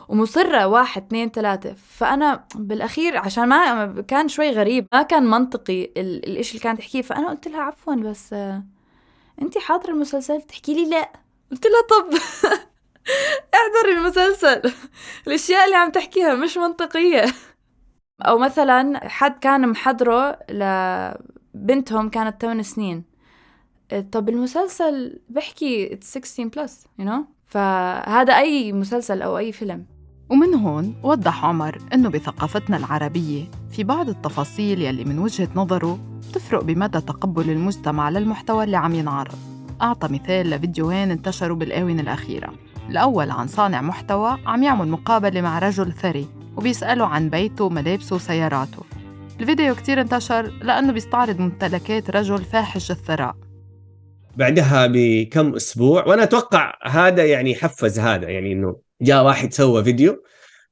ومصرة 0.09 0.67
واحد 0.67 1.03
اثنين 1.07 1.31
ثلاثة. 1.31 1.75
فأنا 1.75 2.45
بالأخير 2.55 3.17
عشان 3.17 3.45
ما 3.49 4.05
كان 4.09 4.29
شوي 4.29 4.51
غريب 4.51 4.87
ما 4.93 5.03
كان 5.03 5.23
منطقي 5.31 5.85
الإشي 5.97 6.51
اللي 6.51 6.63
كانت 6.63 6.79
تحكيه. 6.79 7.03
فأنا 7.03 7.29
قلت 7.31 7.49
لها 7.49 7.63
عفوا 7.63 7.95
بس 7.95 8.33
آه 8.33 8.63
أنت 9.43 9.59
حاضرة 9.59 9.91
المسلسل؟ 9.91 10.43
تحكي 10.43 10.75
لي 10.75 10.91
لا. 10.91 11.13
قلت 11.51 11.67
لها 11.67 11.83
طب 12.01 12.15
احضري 13.55 13.93
المسلسل. 13.99 14.73
الأشياء 15.27 15.65
اللي 15.65 15.77
عم 15.77 15.91
تحكيها 15.91 16.35
مش 16.35 16.57
منطقية. 16.57 17.25
أو 18.23 18.39
مثلا 18.39 19.09
حد 19.09 19.39
كان 19.39 19.69
محضره 19.69 20.39
لبنتهم 20.51 22.09
كانت 22.09 22.43
8 22.43 22.63
سنين. 22.63 23.05
طب 24.13 24.29
المسلسل 24.29 25.21
بحكي 25.29 25.99
16 26.01 26.49
plus 26.49 26.87
you 26.99 27.05
know 27.05 27.25
فهذا 27.47 28.37
أي 28.37 28.73
مسلسل 28.73 29.23
أو 29.23 29.39
أي 29.39 29.53
فيلم. 29.53 29.85
ومن 30.31 30.55
هون 30.55 30.95
وضح 31.03 31.45
عمر 31.45 31.79
إنه 31.95 32.09
بثقافتنا 32.09 32.77
العربية 32.77 33.45
في 33.71 33.85
بعض 33.85 34.09
التفاصيل 34.09 34.83
يلي 34.83 35.05
من 35.05 35.19
وجهة 35.19 35.49
نظره 35.55 35.99
بتفرق 36.19 36.63
بمدى 36.65 37.01
تقبل 37.01 37.51
المجتمع 37.51 38.11
للمحتوى 38.11 38.65
اللي 38.65 38.77
عم 38.77 38.95
ينعرض. 38.95 39.39
أعطى 39.83 40.09
مثال 40.09 40.51
لفيديوهين 40.51 41.11
انتشروا 41.11 41.57
بالآونة 41.57 42.03
الأخيرة. 42.03 42.53
الأول 42.89 43.31
عن 43.31 43.47
صانع 43.47 43.81
محتوى 43.81 44.39
عم 44.47 44.63
يعمل 44.63 44.89
مقابلة 44.89 45.41
مع 45.41 45.59
رجل 45.59 45.93
ثري. 45.93 46.27
وبيسأله 46.57 47.07
عن 47.07 47.31
بيته 47.31 47.65
وملابسه 47.65 48.17
وسياراته. 48.17 48.83
الفيديو 49.41 49.75
كتير 49.75 50.01
انتشر 50.01 50.43
لأنه 50.43 50.93
بيستعرض 50.93 51.39
ممتلكات 51.39 52.11
رجل 52.11 52.45
فاحش 52.45 52.91
الثراء. 52.91 53.35
بعدها 54.37 54.87
بكم 54.87 55.55
أسبوع 55.55 56.05
وأنا 56.07 56.23
أتوقع 56.23 56.75
هذا 56.85 57.25
يعني 57.25 57.55
حفز 57.55 57.99
هذا 57.99 58.29
يعني 58.29 58.53
إنه 58.53 58.77
جاء 59.03 59.25
واحد 59.25 59.53
سوى 59.53 59.85
فيديو 59.85 60.23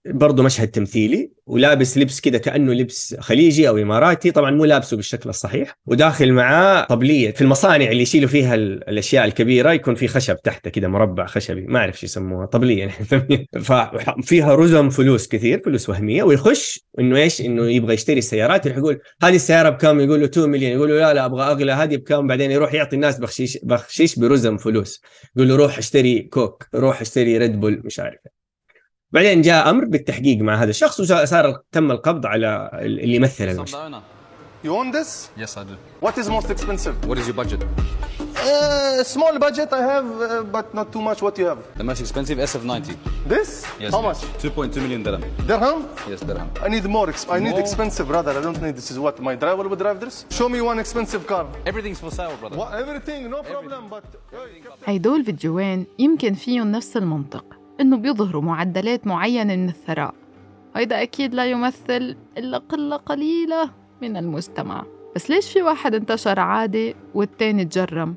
برضه 0.07 0.43
مشهد 0.43 0.69
تمثيلي 0.69 1.31
ولابس 1.47 1.99
لبس 1.99 2.21
كده 2.21 2.39
كأنه 2.39 2.73
لبس 2.73 3.17
خليجي 3.19 3.69
أو 3.69 3.79
إماراتي 3.79 4.31
طبعا 4.31 4.51
مو 4.51 4.65
لابسه 4.65 4.97
بالشكل 4.97 5.31
الصحيح. 5.31 5.79
وداخل 5.87 6.33
معاه 6.33 6.85
طبلية 6.85 7.31
في 7.31 7.43
المصانع 7.43 7.91
اللي 7.91 8.03
يشيلوا 8.03 8.29
فيها 8.29 8.55
الأشياء 8.55 9.25
الكبيرة 9.25 9.73
يكون 9.73 9.95
في 9.95 10.09
خشب 10.09 10.37
تحته 10.37 10.71
كده 10.71 10.89
مربع 10.89 11.27
خشبي 11.27 11.61
ما 11.61 11.79
أعرف 11.79 12.01
شو 12.01 12.07
يسموها 12.07 12.47
طبلية 12.47 12.89
ففيها 13.67 14.55
رزم 14.55 14.91
فلوس 14.91 15.29
كثير 15.29 15.63
فلوس 15.65 15.89
وهمية 15.89 16.23
ويخش 16.23 16.81
إنه 16.99 17.17
إيش؟ 17.17 17.41
إنه 17.41 17.71
يبغى 17.71 17.95
يشتري 17.95 18.19
السيارات 18.19 18.67
يروح 18.67 18.79
يقول 18.79 19.01
هذه 19.23 19.35
السيارة 19.35 19.69
بكم 19.69 20.01
يقول 20.01 20.21
له 20.21 20.27
2 20.27 20.49
مليون 20.49 20.73
يقول 20.73 20.89
له 20.89 20.95
لا 20.95 21.15
لا 21.15 21.25
أبغى 21.25 21.43
أغلى 21.43 21.73
هذه 21.73 21.97
بكم 21.97 22.27
بعدين 22.27 22.51
يروح 22.51 22.75
يعطي 22.75 22.97
الناس 22.97 23.19
بخشيش 23.19 23.59
بخشيش 23.63 24.19
برزم 24.19 24.57
فلوس. 24.57 25.03
يقول 25.37 25.49
له 25.49 25.57
روح 25.57 25.79
اشتري 25.79 26.23
كوك 26.23 26.67
روح 26.75 27.01
اشتري 27.01 27.39
ريد 27.39 27.61
بول 27.61 27.83
مش 27.85 28.01
عارف. 28.01 28.19
بعدين 29.15 29.43
جاء 29.43 29.71
أمر 29.71 29.85
بالتحقيق 29.85 30.39
مع 30.39 30.63
هذا 30.63 30.71
الشخص 30.71 31.01
وصار 31.01 31.61
تم 31.73 31.91
القبض 31.91 32.27
على 32.27 32.71
اللي 32.75 33.17
يمثل 33.17 33.49
المشهد 33.49 34.03
You 34.65 34.75
own 34.81 34.91
this? 34.99 35.11
Yes, 35.43 35.53
I 35.59 35.65
do. 35.71 35.75
What 36.07 36.15
is 36.21 36.27
most 36.37 36.49
expensive? 36.55 36.95
What 37.09 37.19
is 37.19 37.27
your 37.29 37.37
budget? 37.43 37.61
Uh, 37.63 39.03
small 39.15 39.35
budget 39.47 39.69
I 39.81 39.83
have, 39.93 40.07
uh, 40.23 40.43
but 40.57 40.67
not 40.79 40.87
too 40.95 41.03
much. 41.09 41.19
What 41.27 41.35
you 41.41 41.47
have? 41.51 41.61
The 41.81 41.87
most 41.91 42.01
expensive 42.07 42.37
SF90. 42.51 42.87
This? 43.35 43.51
Yes. 43.83 43.91
How 43.97 44.01
much? 44.09 44.21
2.2 44.43 44.77
million 44.85 45.03
dirham. 45.07 45.23
Dirham? 45.51 45.79
Yes, 46.11 46.21
dirham. 46.29 46.49
I 46.67 46.69
need 46.75 46.85
more. 46.97 47.09
Ex- 47.13 47.27
I 47.37 47.41
need 47.47 47.57
More? 47.57 47.65
expensive, 47.65 48.07
brother. 48.13 48.33
I 48.39 48.43
don't 48.47 48.61
need 48.67 48.75
this. 48.79 48.89
Is 48.93 48.99
what 49.07 49.17
my 49.29 49.35
driver 49.43 49.65
would 49.71 49.81
drive 49.85 49.99
this? 50.05 50.15
Show 50.39 50.49
me 50.55 50.59
one 50.71 50.79
expensive 50.85 51.23
car. 51.33 51.45
Everything's 51.71 52.01
for 52.05 52.11
sale, 52.19 52.37
brother. 52.41 52.57
What, 52.63 52.71
everything, 52.83 53.21
no 53.37 53.41
problem. 53.43 53.83
But 53.95 54.05
هيدول 54.87 55.25
فيديوهين 55.25 55.87
يمكن 55.99 56.35
فيهم 56.35 56.73
نفس 56.73 56.97
المنطق 56.97 57.45
إنه 57.81 57.97
بيظهروا 57.97 58.43
معدلات 58.43 59.07
معينة 59.07 59.57
من 59.57 59.69
الثراء. 59.69 60.15
هيدا 60.77 61.03
أكيد 61.03 61.35
لا 61.35 61.47
يمثل 61.47 62.17
إلا 62.39 62.59
قلة 62.59 62.97
قليلة 62.97 63.71
من 64.03 64.17
المجتمع 64.17 64.85
بس 65.17 65.31
ليش 65.31 65.53
في 65.53 65.63
واحد 65.63 65.95
انتشر 65.95 66.41
عادي 66.41 66.97
والتاني 67.15 67.65
تجرم؟ 67.65 68.15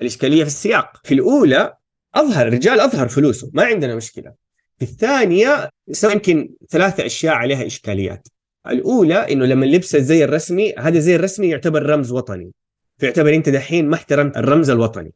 الإشكالية 0.00 0.42
في 0.42 0.48
السياق. 0.48 1.00
في 1.04 1.14
الأولى 1.14 1.74
أظهر 2.14 2.48
الرجال 2.48 2.80
أظهر 2.80 3.08
فلوسه 3.08 3.50
ما 3.54 3.64
عندنا 3.64 3.96
مشكلة. 3.96 4.32
في 4.78 4.84
الثانية 4.84 5.68
سوى 5.92 6.12
يمكن 6.12 6.54
ثلاثة 6.70 7.06
أشياء 7.06 7.34
عليها 7.34 7.66
إشكاليات. 7.66 8.28
الأولى 8.66 9.32
إنه 9.32 9.44
لما 9.44 9.66
لبس 9.66 9.94
الزي 9.94 10.24
الرسمي 10.24 10.74
هذا 10.78 10.98
الزي 10.98 11.16
الرسمي 11.16 11.48
يعتبر 11.48 11.82
رمز 11.86 12.12
وطني. 12.12 12.52
فيعتبر 12.98 13.34
أنت 13.34 13.48
دحين 13.48 13.88
ما 13.88 13.94
احترمت 13.94 14.36
الرمز 14.36 14.70
الوطني 14.70 15.12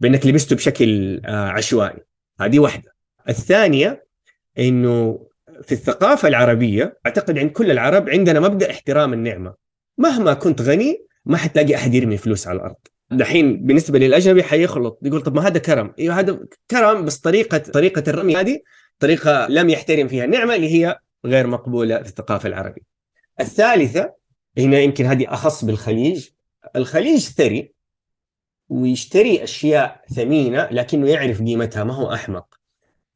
بأنك 0.00 0.26
لبسته 0.26 0.56
بشكل 0.56 1.20
آه، 1.24 1.48
عشوائي. 1.48 1.98
هذه 2.40 2.58
واحدة. 2.58 2.94
الثانية 3.28 4.04
إنه 4.58 5.26
في 5.62 5.72
الثقافة 5.72 6.28
العربية 6.28 6.98
أعتقد 7.06 7.38
عند 7.38 7.50
كل 7.50 7.70
العرب 7.70 8.10
عندنا 8.10 8.40
مبدأ 8.40 8.70
احترام 8.70 9.12
النعمة. 9.12 9.54
مهما 9.98 10.34
كنت 10.34 10.62
غني 10.62 11.06
ما 11.24 11.36
حتلاقي 11.36 11.74
أحد 11.74 11.94
يرمي 11.94 12.16
فلوس 12.16 12.48
على 12.48 12.56
الأرض. 12.56 12.76
دحين 13.10 13.66
بالنسبة 13.66 13.98
للأجنبي 13.98 14.42
حيخلط 14.42 14.98
يقول 15.02 15.22
طب 15.22 15.34
ما 15.34 15.46
هذا 15.46 15.58
كرم؟ 15.58 15.94
أيوه 15.98 16.20
هذا 16.20 16.38
كرم 16.70 17.04
بس 17.04 17.18
طريقة 17.18 17.58
طريقة 17.58 18.02
الرمي 18.08 18.36
هذه 18.36 18.60
طريقة 18.98 19.46
لم 19.46 19.70
يحترم 19.70 20.08
فيها 20.08 20.24
النعمة 20.24 20.54
اللي 20.54 20.74
هي 20.74 20.98
غير 21.26 21.46
مقبولة 21.46 22.02
في 22.02 22.08
الثقافة 22.08 22.46
العربية. 22.46 22.82
الثالثة 23.40 24.14
هنا 24.58 24.78
يمكن 24.78 25.06
هذه 25.06 25.26
أخص 25.28 25.64
بالخليج. 25.64 26.28
الخليج 26.76 27.20
ثري 27.20 27.73
ويشتري 28.74 29.44
أشياء 29.44 30.00
ثمينة 30.14 30.68
لكنه 30.70 31.08
يعرف 31.08 31.42
قيمتها. 31.42 31.84
ما 31.84 31.94
هو 31.94 32.12
أحمق. 32.12 32.46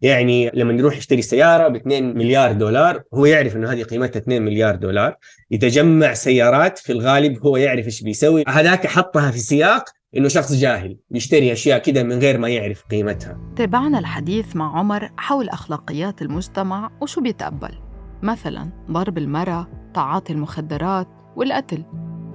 يعني 0.01 0.51
لما 0.55 0.73
يروح 0.73 0.97
يشتري 0.97 1.23
سيارة 1.23 1.69
ب 1.69 1.77
2 1.77 2.15
مليار 2.15 2.53
دولار 2.53 3.03
هو 3.15 3.27
يعرف 3.27 3.57
إنه 3.57 3.73
هذه 3.73 3.83
قيمتها 3.83 4.21
2 4.21 4.43
مليار 4.43 4.77
دولار. 4.77 5.17
يتجمع 5.51 6.15
سيارات 6.15 6.79
في 6.79 6.93
الغالب 6.93 7.47
هو 7.47 7.57
يعرف 7.57 7.87
إيش 7.87 8.03
بيسوي. 8.03 8.45
هذاك 8.49 8.87
حطها 8.87 9.31
في 9.31 9.39
سياق 9.39 9.85
إنه 10.17 10.29
شخص 10.29 10.53
جاهل. 10.53 10.97
بيشتري 11.11 11.53
أشياء 11.53 11.79
كده 11.79 12.03
من 12.03 12.19
غير 12.19 12.39
ما 12.39 12.49
يعرف 12.49 12.85
قيمتها. 12.91 13.41
تابعنا 13.57 13.99
الحديث 13.99 14.57
مع 14.57 14.79
عمر 14.79 15.11
حول 15.17 15.49
أخلاقيات 15.49 16.23
المجتمع 16.23 16.91
وشو 17.01 17.21
بيتقبل. 17.21 17.79
مثلا 18.23 18.71
ضرب 18.91 19.19
المرأة 19.19 19.69
تعاطي 19.95 20.33
المخدرات 20.33 21.09
والقتل. 21.37 21.85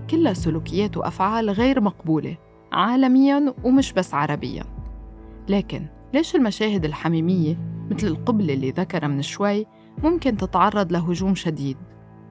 كلها 0.09 0.33
سلوكيات 0.33 0.97
وأفعال 0.97 1.49
غير 1.49 1.81
مقبولة. 1.81 2.37
عالميا 2.73 3.53
ومش 3.63 3.93
بس 3.93 4.13
عربيا. 4.13 4.63
لكن 5.49 5.85
ليش 6.13 6.35
المشاهد 6.35 6.85
الحميمية 6.85 7.59
مثل 7.91 8.07
القبلة 8.07 8.53
اللي 8.53 8.71
ذكرها 8.71 9.07
من 9.07 9.21
شوي 9.21 9.65
ممكن 10.03 10.37
تتعرض 10.37 10.91
لهجوم 10.91 11.35
شديد؟ 11.35 11.77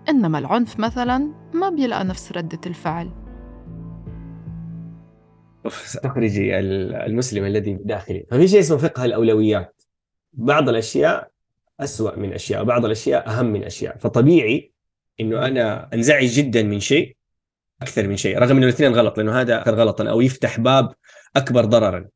إنما 0.09 0.39
العنف 0.39 0.81
مثلا 0.81 1.33
ما 1.55 1.71
بيلقى 1.71 2.05
نفس 2.05 2.33
ردة 2.33 2.61
الفعل. 2.67 3.11
تخرجي 6.03 6.59
المسلم 6.59 7.45
الذي 7.45 7.75
بداخلي 7.75 8.27
ففي 8.31 8.49
شيء 8.49 8.61
اسمه 8.61 8.77
فقه 8.77 9.05
الأولويات. 9.05 9.83
بعض 10.33 10.69
الأشياء 10.69 11.31
أسوأ 11.81 12.19
من 12.19 12.33
أشياء 12.33 12.65
بعض 12.65 12.85
الأشياء 12.85 13.29
أهم 13.29 13.47
من 13.47 13.65
أشياء. 13.65 13.99
فطبيعي 13.99 14.73
إنه 15.21 15.47
أنا 15.47 15.95
أنزعج 15.95 16.27
جدا 16.27 16.63
من 16.63 16.81
شيء 16.81 17.17
أكثر 17.83 18.09
من 18.09 18.17
شيء 18.17 18.39
رغم 18.39 18.57
إنه 18.57 18.67
الاثنين 18.67 18.95
غلط 18.95 19.19
لأنه 19.19 19.41
هذا 19.41 19.59
أكثر 19.59 19.75
غلطا 19.75 20.09
أو 20.09 20.21
يفتح 20.21 20.61
باب 20.61 20.95
أكبر 21.37 21.65
ضررا. 21.65 22.09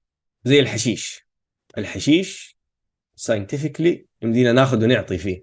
زي 0.44 0.60
الحشيش. 0.60 1.26
الحشيش 1.78 2.58
ساينتفكلي 3.16 4.06
يمدينا 4.22 4.52
ناخذ 4.52 4.84
ونعطي 4.84 5.18
فيه. 5.18 5.42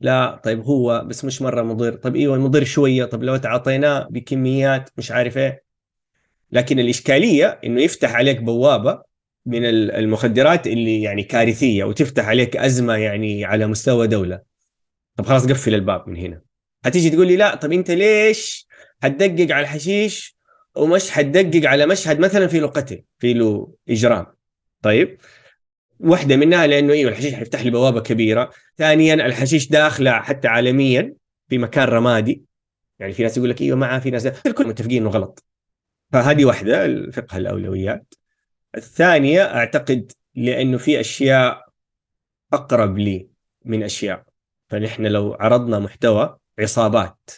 لا 0.00 0.40
طيب 0.44 0.60
هو 0.60 1.04
بس 1.06 1.24
مش 1.24 1.42
مرة 1.42 1.62
مضر. 1.62 1.94
طيب 1.96 2.16
إيوه 2.16 2.38
مضر 2.38 2.64
شوية. 2.64 3.04
طيب 3.04 3.22
لو 3.22 3.36
تعاطيناه 3.36 4.08
بكميات 4.10 4.90
مش 4.96 5.10
عارف 5.10 5.38
إيه. 5.38 5.62
لكن 6.52 6.78
الإشكالية 6.78 7.60
إنه 7.64 7.80
يفتح 7.80 8.14
عليك 8.14 8.42
بوابة 8.42 9.02
من 9.46 9.64
المخدرات 9.64 10.66
اللي 10.66 11.02
يعني 11.02 11.22
كارثية 11.22 11.84
وتفتح 11.84 12.28
عليك 12.28 12.56
أزمة 12.56 12.96
يعني 12.96 13.44
على 13.44 13.66
مستوى 13.66 14.06
دولة. 14.06 14.40
طب 15.16 15.26
خلاص 15.26 15.46
قفل 15.46 15.74
الباب 15.74 16.08
من 16.08 16.16
هنا. 16.16 16.40
هتيجي 16.84 17.10
تقول 17.10 17.26
لي 17.26 17.36
لا 17.36 17.54
طب 17.54 17.72
أنت 17.72 17.90
ليش 17.90 18.66
حتدقق 19.02 19.54
على 19.54 19.60
الحشيش 19.60 20.36
ومش 20.76 21.10
حتدقق 21.10 21.68
على 21.68 21.86
مشهد 21.86 22.18
مثلا 22.18 22.46
في 22.46 22.60
له 22.60 22.66
قتل 22.66 23.02
في 23.18 23.34
له 23.34 23.74
إجرام. 23.88 24.26
طيب؟ 24.82 25.18
واحدة 26.00 26.36
منها 26.36 26.66
لأنه 26.66 26.92
أيوه 26.92 27.10
الحشيش 27.10 27.34
حيفتح 27.34 27.60
لي 27.60 27.70
بوابة 27.70 28.00
كبيرة. 28.00 28.50
ثانيا 28.78 29.14
الحشيش 29.14 29.68
داخلة 29.68 30.12
حتى 30.12 30.48
عالميا 30.48 31.14
في 31.48 31.58
مكان 31.58 31.88
رمادي. 31.88 32.42
يعني 32.98 33.12
في 33.12 33.22
ناس 33.22 33.36
يقول 33.36 33.50
لك 33.50 33.62
أيوه 33.62 33.78
معاه 33.78 33.98
في 33.98 34.10
ناس 34.10 34.26
الكل 34.26 34.66
متفقين 34.66 35.02
إنه 35.02 35.10
غلط. 35.10 35.44
فهذه 36.12 36.44
واحدة 36.44 36.84
فقه 36.84 37.36
الأولويات. 37.36 38.14
الثانية 38.76 39.42
أعتقد 39.42 40.12
لأنه 40.34 40.78
في 40.78 41.00
أشياء 41.00 41.64
أقرب 42.52 42.98
لي 42.98 43.28
من 43.64 43.82
أشياء. 43.82 44.24
فنحن 44.68 45.06
لو 45.06 45.34
عرضنا 45.40 45.78
محتوى 45.78 46.38
عصابات. 46.58 47.30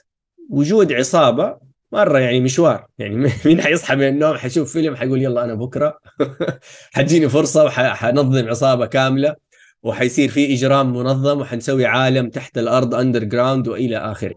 وجود 0.51 0.93
عصابة 0.93 1.57
مرة 1.93 2.19
يعني 2.19 2.41
مشوار. 2.41 2.87
يعني 2.99 3.17
مين 3.47 3.61
حيصحى 3.61 3.97
من 3.97 4.09
النوم؟ 4.09 4.37
حيشوف 4.37 4.73
فيلم 4.73 4.97
حيقول 4.97 5.23
يلا 5.23 5.45
أنا 5.45 5.55
بكرة. 5.55 5.99
حتجيني 6.95 7.29
فرصة 7.29 7.65
وحنظم 7.65 8.49
عصابة 8.49 8.87
كاملة 8.87 9.35
وحيصير 9.83 10.29
في 10.29 10.55
إجرام 10.55 10.97
منظم 10.97 11.41
وحنسوي 11.41 11.87
عالم 11.87 12.31
تحت 12.31 12.59
الأرض 12.59 12.95
underground 12.95 13.69
وإلى 13.69 13.97
آخره. 13.97 14.35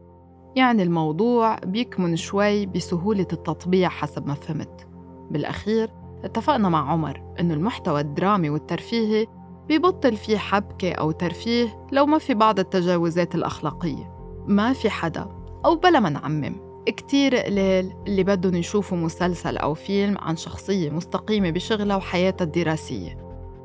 يعني 0.55 0.83
الموضوع 0.83 1.59
بيكمن 1.59 2.15
شوي 2.15 2.65
بسهولة 2.65 3.27
التطبيع 3.33 3.89
حسب 3.89 4.27
ما 4.27 4.33
فهمت. 4.33 4.87
بالأخير 5.31 5.89
اتفقنا 6.23 6.69
مع 6.69 6.91
عمر 6.91 7.35
إنه 7.39 7.53
المحتوى 7.53 8.01
الدرامي 8.01 8.49
والترفيهي 8.49 9.27
بيبطل 9.67 10.15
فيه 10.15 10.37
حبكة 10.37 10.91
أو 10.91 11.11
ترفيه 11.11 11.87
لو 11.91 12.05
ما 12.05 12.17
في 12.17 12.33
بعض 12.33 12.59
التجاوزات 12.59 13.35
الأخلاقية. 13.35 14.17
ما 14.47 14.73
في 14.73 14.89
حدا 14.89 15.37
أو 15.67 15.75
بلا 15.75 15.99
ما 15.99 16.09
نعمم. 16.09 16.55
كتير 16.85 17.35
قليل 17.35 17.93
اللي 18.07 18.23
بدهم 18.23 18.55
يشوفوا 18.55 18.97
مسلسل 18.97 19.57
أو 19.57 19.73
فيلم 19.73 20.17
عن 20.17 20.35
شخصية 20.35 20.89
مستقيمة 20.89 21.49
بشغلها 21.49 21.95
وحياتها 21.95 22.45
الدراسية. 22.45 23.17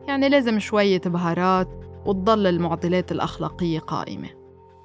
يعني 0.08 0.28
لازم 0.28 0.58
شوية 0.58 1.00
بهارات 1.06 1.68
وتضل 2.06 2.46
المعضلات 2.46 3.12
الأخلاقية 3.12 3.78
قائمة. 3.78 4.28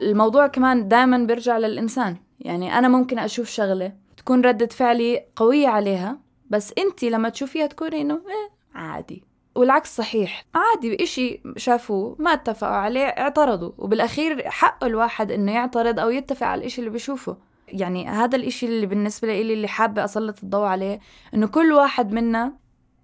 الموضوع 0.01 0.47
كمان 0.47 0.87
دائما 0.87 1.17
بيرجع 1.17 1.57
للإنسان. 1.57 2.17
يعني 2.39 2.77
أنا 2.77 2.87
ممكن 2.87 3.19
أشوف 3.19 3.49
شغلة 3.49 3.93
تكون 4.17 4.41
ردة 4.41 4.67
فعلي 4.67 5.25
قوية 5.35 5.67
عليها 5.67 6.19
بس 6.49 6.73
أنت 6.77 7.03
لما 7.03 7.29
تشوفيها 7.29 7.65
تكوني 7.67 8.01
إنه 8.01 8.13
إيه 8.15 8.49
عادي. 8.75 9.23
والعكس 9.57 9.95
صحيح. 9.95 10.45
عادي 10.55 11.03
إشي 11.03 11.41
شافوه 11.57 12.15
ما 12.19 12.33
اتفقوا 12.33 12.75
عليه 12.75 13.05
اعترضوا. 13.05 13.71
وبالأخير 13.77 14.49
حق 14.49 14.83
الواحد 14.83 15.31
إنه 15.31 15.51
يعترض 15.51 15.99
أو 15.99 16.09
يتفق 16.09 16.47
على 16.47 16.59
الإشي 16.59 16.81
اللي 16.81 16.91
بيشوفه. 16.91 17.37
يعني 17.67 18.07
هذا 18.07 18.35
الإشي 18.35 18.65
اللي 18.65 18.85
بالنسبة 18.85 19.27
لي 19.27 19.53
اللي 19.53 19.67
حابة 19.67 20.03
أسلط 20.03 20.43
الضوء 20.43 20.65
عليه 20.65 20.99
إنه 21.33 21.47
كل 21.47 21.71
واحد 21.73 22.11
منا 22.11 22.53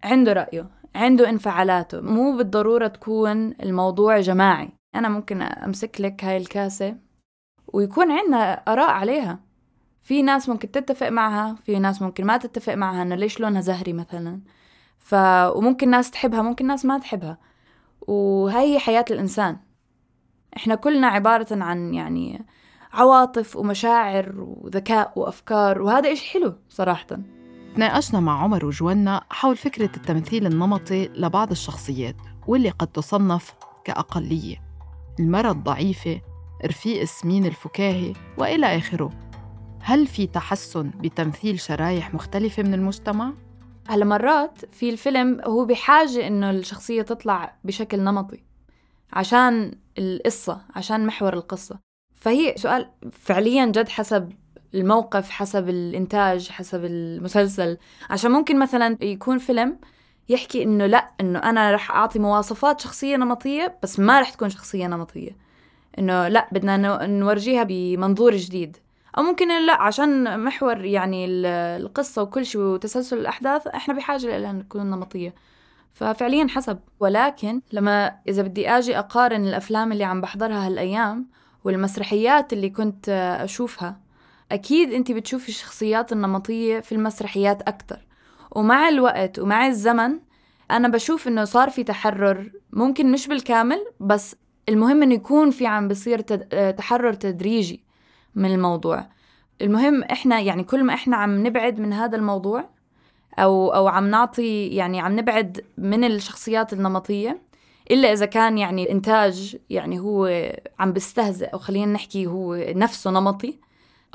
عنده 0.03 0.33
رأيه 0.33 0.69
عنده 0.95 1.29
انفعالاته. 1.29 2.01
مو 2.01 2.37
بالضرورة 2.37 2.87
تكون 2.87 3.53
الموضوع 3.63 4.19
جماعي. 4.19 4.69
أنا 4.95 5.09
ممكن 5.09 5.41
أمسك 5.41 6.01
لك 6.01 6.23
هاي 6.23 6.37
الكاسة 6.37 6.95
ويكون 7.67 8.11
عندنا 8.11 8.53
آراء 8.53 8.89
عليها. 8.89 9.39
في 10.01 10.21
ناس 10.21 10.49
ممكن 10.49 10.71
تتفق 10.71 11.09
معها 11.09 11.55
في 11.55 11.79
ناس 11.79 12.01
ممكن 12.01 12.25
ما 12.25 12.37
تتفق 12.37 12.73
معها 12.73 13.01
إنه 13.01 13.15
ليش 13.15 13.39
لونها 13.39 13.61
زهري 13.61 13.93
مثلا؟ 13.93 14.39
ف... 15.03 15.15
وممكن 15.55 15.89
ناس 15.89 16.11
تحبها 16.11 16.41
ممكن 16.41 16.67
ناس 16.67 16.85
ما 16.85 16.97
تحبها. 16.97 17.37
وهي 18.01 18.79
حياة 18.79 19.05
الإنسان. 19.11 19.57
إحنا 20.57 20.75
كلنا 20.75 21.07
عبارة 21.07 21.47
عن 21.51 21.93
يعني 21.93 22.45
عواطف 22.93 23.55
ومشاعر 23.55 24.33
وذكاء 24.37 25.13
وأفكار 25.15 25.81
وهذا 25.81 26.11
إشي 26.11 26.31
حلو 26.33 26.53
صراحةً. 26.69 27.07
تناقشنا 27.75 28.19
مع 28.19 28.43
عمر 28.43 28.65
وجوانا 28.65 29.23
حول 29.29 29.57
فكرة 29.57 29.89
التمثيل 29.97 30.45
النمطي 30.47 31.07
لبعض 31.07 31.51
الشخصيات 31.51 32.15
واللي 32.47 32.69
قد 32.69 32.87
تصنف 32.87 33.53
كأقلية. 33.85 34.55
المرأة 35.19 35.51
الضعيفة 35.51 36.21
رفيق 36.65 37.01
السمين 37.01 37.45
الفكاهي 37.45 38.13
وإلى 38.37 38.77
آخره. 38.77 39.09
هل 39.81 40.07
في 40.07 40.27
تحسن 40.27 40.89
بتمثيل 40.89 41.59
شرايح 41.59 42.13
مختلفة 42.13 42.63
من 42.63 42.73
المجتمع؟ 42.73 43.33
هلا 43.87 44.05
مرات 44.05 44.65
في 44.71 44.89
الفيلم 44.89 45.41
هو 45.45 45.65
بحاجة 45.65 46.27
إنه 46.27 46.49
الشخصية 46.49 47.01
تطلع 47.01 47.55
بشكل 47.63 47.99
نمطي 47.99 48.43
عشان 49.13 49.75
القصة 49.97 50.61
عشان 50.75 51.05
محور 51.05 51.33
القصة. 51.33 51.79
فهي 52.15 52.53
سؤال 52.57 52.89
فعليا 53.11 53.65
جد 53.65 53.89
حسب 53.89 54.33
الموقف 54.73 55.29
حسب 55.29 55.69
الإنتاج 55.69 56.49
حسب 56.49 56.85
المسلسل. 56.85 57.77
عشان 58.09 58.31
ممكن 58.31 58.59
مثلا 58.59 58.97
يكون 59.01 59.37
فيلم 59.37 59.79
يحكي 60.29 60.63
إنه 60.63 60.85
لأ 60.85 61.11
إنه 61.21 61.39
أنا 61.39 61.71
رح 61.71 61.91
أعطي 61.91 62.19
مواصفات 62.19 62.81
شخصية 62.81 63.15
نمطية 63.15 63.79
بس 63.83 63.99
ما 63.99 64.21
رح 64.21 64.29
تكون 64.29 64.49
شخصية 64.49 64.87
نمطية. 64.87 65.37
إنه 65.99 66.27
لأ 66.27 66.49
بدنا 66.51 67.05
نورجيها 67.07 67.63
بمنظور 67.63 68.35
جديد. 68.35 68.77
أو 69.17 69.23
ممكن 69.23 69.65
لا 69.65 69.81
عشان 69.81 70.39
محور 70.43 70.85
يعني 70.85 71.25
القصة 71.77 72.21
وكل 72.21 72.45
شيء 72.45 72.61
وتسلسل 72.61 73.17
الأحداث 73.17 73.67
إحنا 73.67 73.93
بحاجة 73.93 74.37
لها 74.37 74.61
تكون 74.61 74.89
نمطية. 74.89 75.35
ففعليا 75.93 76.47
حسب. 76.49 76.79
ولكن 76.99 77.61
لما 77.73 78.15
إذا 78.27 78.41
بدي 78.41 78.69
أجي 78.69 78.99
أقارن 78.99 79.47
الأفلام 79.47 79.91
اللي 79.91 80.03
عم 80.03 80.21
بحضرها 80.21 80.67
هالأيام 80.67 81.27
والمسرحيات 81.63 82.53
اللي 82.53 82.69
كنت 82.69 83.09
أشوفها 83.43 83.99
أكيد 84.51 84.93
أنت 84.93 85.11
بتشوفي 85.11 85.49
الشخصيات 85.49 86.11
النمطية 86.11 86.79
في 86.79 86.91
المسرحيات 86.91 87.61
أكتر. 87.61 87.99
ومع 88.51 88.89
الوقت 88.89 89.39
ومع 89.39 89.67
الزمن 89.67 90.19
أنا 90.71 90.87
بشوف 90.87 91.27
إنه 91.27 91.43
صار 91.43 91.69
في 91.69 91.83
تحرر 91.83 92.51
ممكن 92.71 93.11
مش 93.11 93.27
بالكامل 93.27 93.85
بس 93.99 94.35
المهم 94.69 95.03
إنه 95.03 95.13
يكون 95.13 95.51
في 95.51 95.67
عم 95.67 95.87
بصير 95.87 96.19
تحرر 96.71 97.13
تدريجي. 97.13 97.82
من 98.35 98.51
الموضوع. 98.53 99.05
المهم 99.61 100.03
إحنا 100.03 100.39
يعني 100.39 100.63
كل 100.63 100.83
ما 100.83 100.93
إحنا 100.93 101.17
عم 101.17 101.47
نبعد 101.47 101.79
من 101.79 101.93
هذا 101.93 102.17
الموضوع 102.17 102.69
أو 103.39 103.69
أو 103.69 103.87
عم 103.87 104.09
نعطي 104.09 104.67
يعني 104.67 104.99
عم 104.99 105.19
نبعد 105.19 105.61
من 105.77 106.03
الشخصيات 106.03 106.73
النمطية 106.73 107.41
إلا 107.91 108.13
إذا 108.13 108.25
كان 108.25 108.57
يعني 108.57 108.91
إنتاج 108.91 109.57
يعني 109.69 109.99
هو 109.99 110.51
عم 110.79 110.93
بيستهزئ 110.93 111.45
أو 111.45 111.59
خلينا 111.59 111.93
نحكي 111.93 112.27
هو 112.27 112.55
نفسه 112.55 113.11
نمطي 113.11 113.59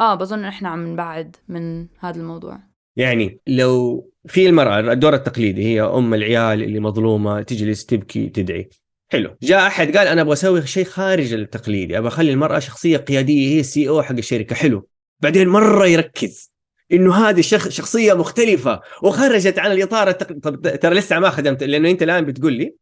آه 0.00 0.14
بظن 0.14 0.44
إحنا 0.44 0.68
عم 0.68 0.87
نبعد 0.87 1.37
من 1.48 1.87
هذا 1.98 2.20
الموضوع. 2.20 2.59
يعني 2.96 3.40
لو 3.46 4.04
في 4.26 4.48
المرأة 4.48 4.81
الدور 4.92 5.14
التقليدي 5.14 5.64
هي 5.64 5.83
أم 5.83 6.14
العيال 6.14 6.62
اللي 6.62 6.81
مظلومة 6.81 7.42
تجلس 7.42 7.87
تبكي 7.87 8.28
تدعي. 8.28 8.68
حلو. 9.08 9.36
جاء 9.42 9.66
أحد 9.66 9.96
قال 9.96 10.08
أنا 10.08 10.20
أبغى 10.20 10.32
أسوي 10.32 10.66
شيء 10.66 10.84
خارج 10.84 11.32
التقليدي 11.32 11.98
أبغى 11.98 12.08
أخلي 12.08 12.32
المرأة 12.32 12.58
شخصية 12.58 12.96
قيادية 12.96 13.54
هي 13.54 13.60
السي 13.60 13.88
أو 13.88 14.02
حق 14.02 14.16
الشركة. 14.16 14.54
حلو. 14.54 14.88
بعدين 15.20 15.48
مرة 15.48 15.86
يركز 15.86 16.52
إنه 16.92 17.14
هذه 17.14 17.40
شخ... 17.40 17.68
شخصية 17.68 18.12
مختلفة 18.12 18.80
وخرجت 19.02 19.58
عن 19.58 19.72
الإطار 19.72 20.08
التق... 20.08 20.32
طب 20.32 20.78
ترى 20.80 20.94
لسه 20.94 21.18
ما 21.18 21.30
خدمت 21.30 21.62
لأنه 21.62 21.90
أنت 21.90 22.02
الآن 22.02 22.24
بتقول 22.24 22.52
لي 22.52 22.74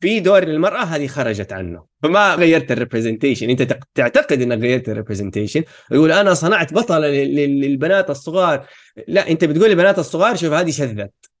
في 0.00 0.20
دور 0.20 0.44
للمرأة 0.44 0.84
هذه 0.84 1.06
خرجت 1.06 1.52
عنه. 1.52 1.84
فما 2.02 2.34
غيرت 2.34 2.72
ال 2.72 2.77
representation 2.77 3.50
أنت 3.50 3.78
تعتقد 3.94 4.42
إنك 4.42 4.58
غيرت 4.58 4.88
ال 4.88 4.93
representation 4.93 5.62
يقول 5.92 6.12
أنا 6.12 6.34
صنعت 6.34 6.74
بطلة 6.74 7.08
للبنات 7.08 8.10
الصغار. 8.10 8.66
لا 9.08 9.30
أنت 9.30 9.44
بتقول 9.44 9.70
للبنات 9.70 9.98
الصغار 9.98 10.36
شوف 10.36 10.52
هذه 10.52 10.70
شذت. 10.70 11.31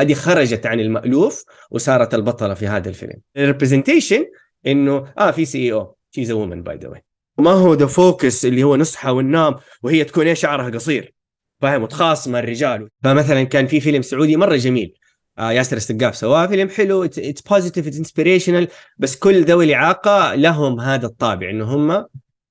هذه 0.00 0.14
خرجت 0.14 0.66
عن 0.66 0.80
المألوف 0.80 1.44
وصارت 1.70 2.14
البطلة 2.14 2.54
في 2.54 2.66
هذا 2.66 2.88
الفيلم. 2.88 3.20
ال 3.36 3.42
representation 3.42 4.26
إنه 4.66 5.12
آه 5.18 5.30
في 5.30 5.44
see 5.44 5.72
oh 5.72 5.96
she's 6.10 6.30
a 6.30 6.34
woman 6.34 6.62
by 6.62 6.76
the 6.76 6.88
way 6.88 7.04
وما 7.38 7.50
هو 7.50 7.74
the 7.74 7.86
focus 7.86 8.44
اللي 8.44 8.62
هو 8.62 8.76
نصحى 8.76 9.10
وننام 9.10 9.56
وهي 9.82 10.04
تكون 10.04 10.26
إيه 10.26 10.34
شعرها 10.34 10.70
قصير. 10.70 11.14
فاهم؟ 11.60 11.82
وتخاصم 11.82 12.36
الرجال. 12.36 12.88
فمثلا 13.04 13.42
كان 13.42 13.66
في 13.66 13.80
فيلم 13.80 14.02
سعودي 14.02 14.36
مرة 14.36 14.56
جميل. 14.56 14.94
آه 15.38 15.52
ياسر 15.52 15.76
السقاف 15.76 16.16
سواه. 16.16 16.46
فيلم 16.46 16.68
حلو. 16.68 17.04
it's 17.04 17.40
positive 17.40 17.86
it's 17.86 17.98
inspirational 17.98 18.68
بس 18.98 19.16
كل 19.16 19.44
ذوي 19.44 19.64
الإعاقة 19.64 20.34
لهم 20.34 20.80
هذا 20.80 21.06
الطابع 21.06 21.50
إنه 21.50 21.64
هم 21.64 22.06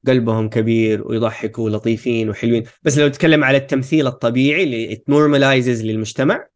قلبهم 0.07 0.49
كبير 0.49 1.07
ويضحكوا 1.07 1.65
ولطيفين 1.65 2.29
وحلوين. 2.29 2.63
بس 2.83 2.97
لو 2.97 3.07
تتكلم 3.07 3.43
على 3.43 3.57
التمثيل 3.57 4.07
الطبيعي 4.07 4.63
اللي 4.63 5.03
normalizes 5.07 5.83
للمجتمع 5.83 6.47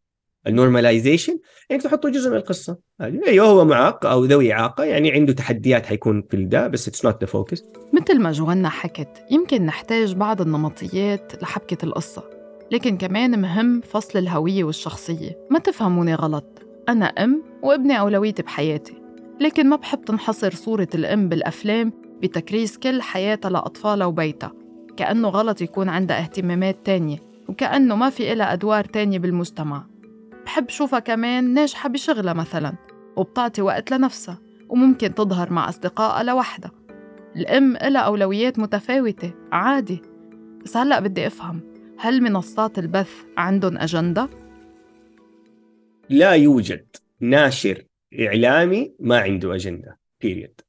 ال 0.46 0.53
normalization 0.53 1.38
انك 1.70 1.82
تحطه 1.82 2.08
جزء 2.08 2.30
من 2.30 2.36
القصة. 2.36 2.78
أيوه 3.00 3.46
هو 3.46 3.64
معاق 3.64 4.06
أو 4.06 4.24
ذوي 4.24 4.52
إعاقة 4.52 4.84
يعني 4.84 5.12
عنده 5.12 5.32
تحديات 5.32 5.86
حيكون 5.86 6.22
في 6.30 6.36
الدا 6.36 6.66
بس 6.66 6.88
it's 6.88 7.04
not 7.04 7.20
the 7.20 7.26
focus 7.26 7.62
مثل 7.92 8.20
ما 8.20 8.32
جوانا 8.32 8.68
حكت 8.68 9.08
يمكن 9.30 9.66
نحتاج 9.66 10.14
بعض 10.14 10.40
النمطيات 10.40 11.42
لحبكة 11.42 11.84
القصة. 11.84 12.22
لكن 12.72 12.96
كمان 12.96 13.40
مهم 13.40 13.80
فصل 13.80 14.18
الهوية 14.18 14.64
والشخصية. 14.64 15.38
ما 15.50 15.58
تفهموني 15.58 16.14
غلط. 16.14 16.62
أنا 16.88 17.06
أم 17.06 17.42
وابني 17.62 18.00
أولويتي 18.00 18.42
بحياتي. 18.42 18.94
لكن 19.40 19.68
ما 19.68 19.76
بحب 19.76 20.04
تنحصر 20.04 20.54
صورة 20.54 20.88
الأم 20.94 21.28
بالأفلام 21.28 21.92
بتكريس 22.22 22.78
كل 22.78 23.02
حياتها 23.02 23.50
لأطفالها 23.50 24.06
وبيتها. 24.06 24.52
كأنه 24.96 25.28
غلط 25.28 25.60
يكون 25.60 25.88
عندها 25.88 26.20
اهتمامات 26.20 26.76
تانية 26.84 27.18
وكأنه 27.48 27.96
ما 27.96 28.10
في 28.10 28.32
إلها 28.32 28.52
أدوار 28.52 28.84
تانية 28.84 29.18
بالمجتمع. 29.18 29.93
بحب 30.44 30.68
شوفها 30.68 30.98
كمان 30.98 31.54
ناجحة 31.54 31.88
بشغلها 31.88 32.32
مثلا 32.32 32.74
وبتعطي 33.16 33.62
وقت 33.62 33.90
لنفسها 33.90 34.38
وممكن 34.68 35.14
تظهر 35.14 35.52
مع 35.52 35.68
أصدقائها 35.68 36.22
لوحدها. 36.22 36.70
الأم 37.36 37.76
إلها 37.76 38.00
أولويات 38.00 38.58
متفاوتة 38.58 39.32
عادي. 39.52 40.02
بس 40.64 40.76
هلأ 40.76 41.00
بدي 41.00 41.26
أفهم 41.26 41.60
هل 41.98 42.22
منصات 42.22 42.78
البث 42.78 43.12
عندهم 43.36 43.78
أجندة؟ 43.78 44.28
لا 46.10 46.32
يوجد. 46.32 46.86
ناشر 47.20 47.84
إعلامي 48.20 48.94
ما 49.00 49.18
عنده 49.18 49.54
أجندة 49.54 49.98
بيريد 50.20 50.60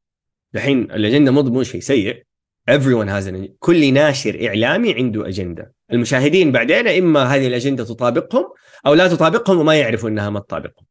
الحين 0.55 0.81
الأجندة 0.81 1.31
مو 1.31 1.63
شيء 1.63 1.81
سيء. 1.81 2.23
Everyone 2.71 3.07
has 3.07 3.27
an 3.27 3.49
كل 3.59 3.93
ناشر 3.93 4.47
إعلامي 4.47 4.93
عنده 4.93 5.27
أجندة. 5.27 5.74
المشاهدين 5.91 6.51
بعدين 6.51 6.87
إما 6.87 7.23
هذه 7.23 7.47
الأجندة 7.47 7.83
تطابقهم 7.83 8.45
أو 8.85 8.93
لا 8.93 9.07
تطابقهم 9.07 9.59
وما 9.59 9.75
يعرفوا 9.75 10.09
أنها 10.09 10.29
ما 10.29 10.39
تطابقهم. 10.39 10.85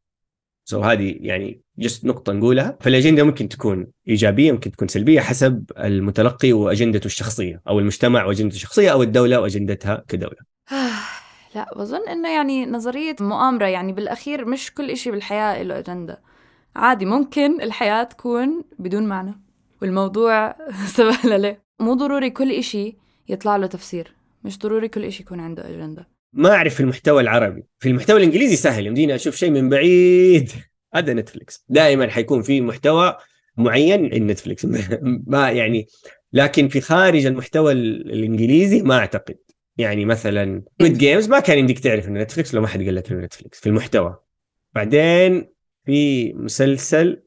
سو 0.65 0.81
so 0.81 0.85
هذه 0.85 1.17
يعني 1.19 1.61
جست 1.77 2.05
نقطة 2.05 2.33
نقولها. 2.33 2.77
فالأجندة 2.81 3.23
ممكن 3.23 3.49
تكون 3.49 3.87
إيجابية 4.07 4.51
ممكن 4.51 4.71
تكون 4.71 4.87
سلبية 4.87 5.19
حسب 5.19 5.71
المتلقي 5.77 6.53
وأجندته 6.53 7.05
الشخصية 7.05 7.61
أو 7.67 7.79
المجتمع 7.79 8.25
وأجندته 8.25 8.55
الشخصية 8.55 8.91
أو 8.91 9.03
الدولة 9.03 9.39
وأجندتها 9.39 10.03
كدولة. 10.07 10.37
لا 11.55 11.73
بظن 11.75 12.07
إنه 12.09 12.29
يعني 12.29 12.65
نظرية 12.65 13.15
مؤامرة 13.19 13.65
يعني 13.65 13.93
بالأخير 13.93 14.45
مش 14.45 14.73
كل 14.73 14.91
إشي 14.91 15.11
بالحياة 15.11 15.63
له 15.63 15.79
أجندة. 15.79 16.21
عادي 16.75 17.05
ممكن 17.05 17.61
الحياة 17.61 18.03
تكون 18.03 18.63
بدون 18.79 19.07
معنى 19.07 19.41
والموضوع 19.81 20.55
سبهللة 20.95 21.57
مو 21.79 21.93
ضروري 21.93 22.29
كل 22.29 22.51
إشي 22.51 22.97
يطلع 23.29 23.55
له 23.55 23.67
تفسير. 23.67 24.14
مش 24.45 24.59
ضروري 24.59 24.87
كل 24.87 25.05
إشي 25.05 25.23
يكون 25.23 25.39
عنده 25.39 25.69
أجندة. 25.69 26.09
ما 26.33 26.49
أعرف 26.49 26.73
في 26.73 26.79
المحتوى 26.79 27.21
العربي. 27.21 27.63
في 27.79 27.89
المحتوى 27.89 28.17
الإنجليزي 28.17 28.55
سهل 28.55 28.87
يمديني 28.87 29.15
أشوف 29.15 29.35
شيء 29.35 29.49
من 29.51 29.69
بعيد. 29.69 30.49
هذا 30.95 31.13
نتفليكس. 31.13 31.65
دائما 31.69 32.09
حيكون 32.09 32.41
في 32.41 32.61
محتوى 32.61 33.17
معين 33.57 34.13
عند 34.13 34.31
نتفليكس. 34.31 34.65
ما 35.27 35.51
يعني 35.51 35.87
لكن 36.33 36.67
في 36.67 36.81
خارج 36.81 37.25
المحتوى 37.25 37.71
ال- 37.71 38.11
الإنجليزي 38.11 38.81
ما 38.81 38.97
أعتقد. 38.97 39.35
يعني 39.77 40.05
مثلا 40.05 40.63
Squid 40.79 40.97
Games 40.97 41.29
ما 41.29 41.39
كان 41.39 41.57
يمديك 41.57 41.79
تعرف 41.79 42.07
إنه 42.07 42.21
نتفليكس 42.21 42.53
لو 42.55 42.61
ما 42.61 42.67
حد 42.67 42.83
قال 42.83 42.95
لك 42.95 43.11
إنه 43.11 43.21
نتفليكس 43.25 43.59
في 43.59 43.67
المحتوى. 43.69 44.19
بعدين 44.73 45.47
في 45.85 46.33
مسلسل 46.33 47.21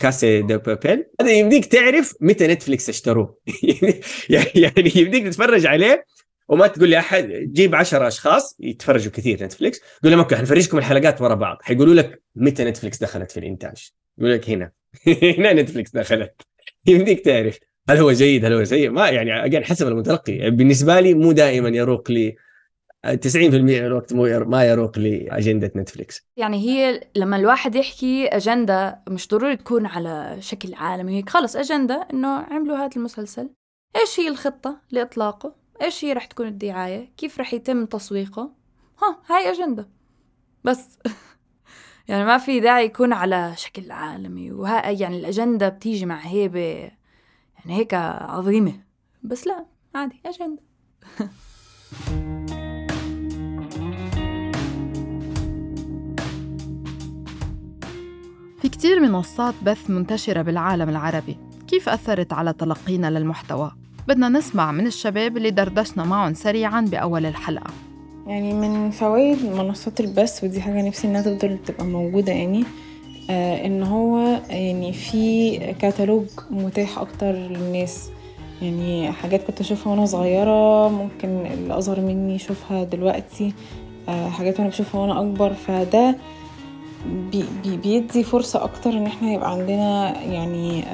La 0.00 0.14
Casa 0.14 0.42
de 0.42 0.56
Papel 0.58 1.04
هذا 1.20 1.30
يمديك 1.32 1.66
تعرف 1.66 2.14
متى 2.20 2.46
نتفليكس 2.46 2.88
اشتروه. 2.88 3.38
يعني 4.54 4.92
يمديك 4.96 5.24
تتفرج 5.24 5.66
عليه 5.66 6.04
وما 6.48 6.66
تقول 6.66 6.88
لي 6.88 6.98
أحد 6.98 7.28
جيب 7.52 7.74
10 7.74 8.08
أشخاص 8.08 8.56
يتفرجوا 8.60 9.12
كثير 9.12 9.44
نتفليكس 9.44 9.80
قول 10.02 10.12
لهم 10.12 10.20
okay 10.20 10.36
حنفرجكم 10.36 10.78
الحلقات 10.78 11.22
ورا 11.22 11.34
بعض. 11.34 11.58
حيقولوا 11.62 11.94
لك 11.94 12.22
متى 12.34 12.64
نتفليكس 12.64 12.98
دخلت 12.98 13.30
في 13.30 13.40
الإنتاج. 13.40 13.90
يقول 14.18 14.32
لك 14.32 14.50
هنا. 14.50 14.72
هنا 15.38 15.52
نتفليكس 15.52 15.90
دخلت. 15.90 16.42
يمديك 16.86 17.24
تعرف 17.24 17.58
هل 17.88 17.96
هو 17.98 18.12
جيد 18.12 18.44
هل 18.44 18.52
هو 18.52 18.64
سيء. 18.64 18.90
ما 18.90 19.08
يعني 19.08 19.44
أجل 19.44 19.64
حسب 19.64 19.88
المتلقي. 19.88 20.50
بالنسبة 20.50 21.00
لي 21.00 21.14
مو 21.14 21.32
دائما 21.32 21.68
يروق 21.68 22.10
لي 22.10 22.36
90% 23.06 23.36
من 23.36 23.70
الوقت 23.70 24.12
مو 24.12 24.38
ما 24.38 24.64
يروق 24.64 24.98
لي 24.98 25.28
أجندة 25.30 25.72
نتفليكس. 25.76 26.26
يعني 26.36 26.56
هي 26.56 27.00
لما 27.16 27.36
الواحد 27.36 27.74
يحكي 27.74 28.28
أجندة 28.28 29.02
مش 29.08 29.28
ضروري 29.28 29.56
تكون 29.56 29.86
على 29.86 30.36
شكل 30.40 30.74
عالمي. 30.74 31.16
هيك 31.16 31.30
خلص 31.30 31.56
أجندة 31.56 32.08
إنه 32.12 32.28
عملوا 32.28 32.76
هذا 32.76 32.96
المسلسل. 32.96 33.50
إيش 33.96 34.20
هي 34.20 34.28
الخطة 34.28 34.80
لإطلاقه؟ 34.90 35.61
إيش 35.82 36.04
هي 36.04 36.12
رح 36.12 36.24
تكون 36.24 36.46
الدعاية؟ 36.46 37.12
كيف 37.16 37.40
رح 37.40 37.54
يتم 37.54 37.86
تسويقه؟ 37.86 38.52
ها 39.02 39.22
هاي 39.30 39.50
أجندة. 39.50 39.88
بس. 40.64 40.98
يعني 42.08 42.24
ما 42.24 42.38
في 42.38 42.60
داعي 42.60 42.84
يكون 42.84 43.12
على 43.12 43.52
شكل 43.56 43.90
عالمي 43.90 44.52
وها 44.52 44.90
يعني 44.90 45.18
الأجندة 45.18 45.68
بتيجي 45.68 46.06
مع 46.06 46.18
هيبة 46.18 46.60
يعني 46.60 47.76
هيك 47.76 47.94
عظيمة. 47.94 48.80
بس 49.22 49.46
لا 49.46 49.66
عادي 49.94 50.20
أجندة. 50.26 50.62
في 58.62 58.68
كتير 58.68 59.00
منصات 59.00 59.54
بث 59.62 59.90
منتشرة 59.90 60.42
بالعالم 60.42 60.88
العربي. 60.88 61.38
كيف 61.68 61.88
أثرت 61.88 62.32
على 62.32 62.52
تلقينا 62.52 63.10
للمحتوى؟ 63.10 63.81
بدنا 64.08 64.28
نسمع 64.28 64.72
من 64.72 64.86
الشباب 64.86 65.36
اللي 65.36 65.50
دردشنا 65.50 66.04
معهم 66.04 66.34
سريعاً 66.34 66.80
بأول 66.80 67.26
الحلقة. 67.26 67.70
يعني 68.26 68.54
من 68.54 68.90
فوائد 68.90 69.44
منصات 69.44 70.00
البث 70.00 70.44
ودي 70.44 70.60
حاجة 70.60 70.82
نفسي 70.88 71.06
إنها 71.08 71.22
تفضل 71.22 71.58
تبقى 71.66 71.84
موجودة 71.84 72.32
يعني 72.32 72.64
آه 73.30 73.66
إن 73.66 73.82
هو 73.82 74.40
يعني 74.50 74.92
في 74.92 75.56
كتالوج 75.78 76.26
متاح 76.50 76.98
أكتر 76.98 77.32
للناس. 77.32 78.10
يعني 78.62 79.12
حاجات 79.12 79.42
كنت 79.46 79.60
أشوفها 79.60 79.92
وأنا 79.92 80.06
صغيرة 80.06 80.88
ممكن 80.88 81.28
اللي 81.46 81.74
أصغر 81.78 82.00
مني 82.00 82.34
يشوفها 82.34 82.84
دلوقتي 82.84 83.52
آه 84.08 84.28
حاجات 84.28 84.60
أنا 84.60 84.68
بشوفها 84.68 85.00
وأنا 85.00 85.20
أكبر. 85.20 85.52
فده 85.54 86.16
بي 87.06 87.44
بي 87.62 87.76
بيدي 87.76 88.24
فرصة 88.24 88.64
أكتر 88.64 88.90
إن 88.90 89.06
إحنا 89.06 89.32
يبقى 89.32 89.50
عندنا 89.52 90.20
يعني 90.22 90.84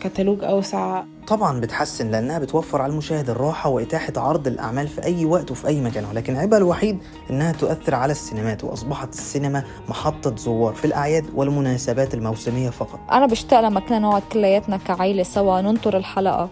كتالوج 0.00 0.44
أوسع. 0.44 1.02
طبعا 1.28 1.60
بتحسن 1.60 2.10
لأنها 2.10 2.38
بتوفر 2.38 2.82
على 2.82 2.92
المشاهد 2.92 3.30
الراحة 3.30 3.70
وإتاحة 3.70 4.12
عرض 4.16 4.46
الأعمال 4.46 4.88
في 4.88 5.04
أي 5.04 5.24
وقت 5.24 5.50
وفي 5.50 5.66
أي 5.68 5.80
مكان 5.80 6.04
ولكن 6.04 6.36
عيبها 6.36 6.58
الوحيد 6.58 6.98
إنها 7.30 7.52
تؤثر 7.52 7.94
على 7.94 8.12
السينمات 8.12 8.64
وأصبحت 8.64 9.12
السينما 9.12 9.64
محطة 9.88 10.36
زوار 10.36 10.74
في 10.74 10.84
الأعياد 10.84 11.24
والمناسبات 11.34 12.14
الموسمية 12.14 12.70
فقط. 12.70 12.98
أنا 13.12 13.26
بشتاق 13.26 13.60
لما 13.60 13.80
كنا 13.80 13.98
نقعد 13.98 14.22
كلياتنا 14.32 14.76
كعيلة 14.76 15.22
سوا 15.22 15.60
ننطر 15.60 15.96
الحلقة 15.96 16.48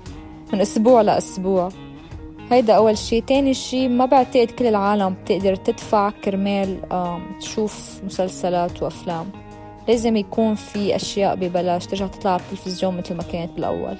من 0.52 0.60
أسبوع 0.60 1.00
لأسبوع. 1.02 1.68
هيدا 2.52 2.72
أول 2.74 2.98
شي. 2.98 3.20
تاني 3.20 3.54
شي 3.54 3.88
ما 3.88 4.06
بعتقد 4.06 4.50
كل 4.50 4.66
العالم 4.66 5.14
بتقدر 5.14 5.54
تدفع 5.54 6.10
كرمال 6.10 6.80
تشوف 7.40 8.00
مسلسلات 8.04 8.82
وأفلام. 8.82 9.26
لازم 9.88 10.16
يكون 10.16 10.54
في 10.54 10.96
أشياء 10.96 11.36
ببلاش 11.36 11.86
ترجع 11.86 12.06
تطلع 12.06 12.30
على 12.30 12.42
التلفزيون 12.42 12.96
مثل 12.96 13.14
ما 13.14 13.22
كانت 13.22 13.52
بالأول. 13.52 13.96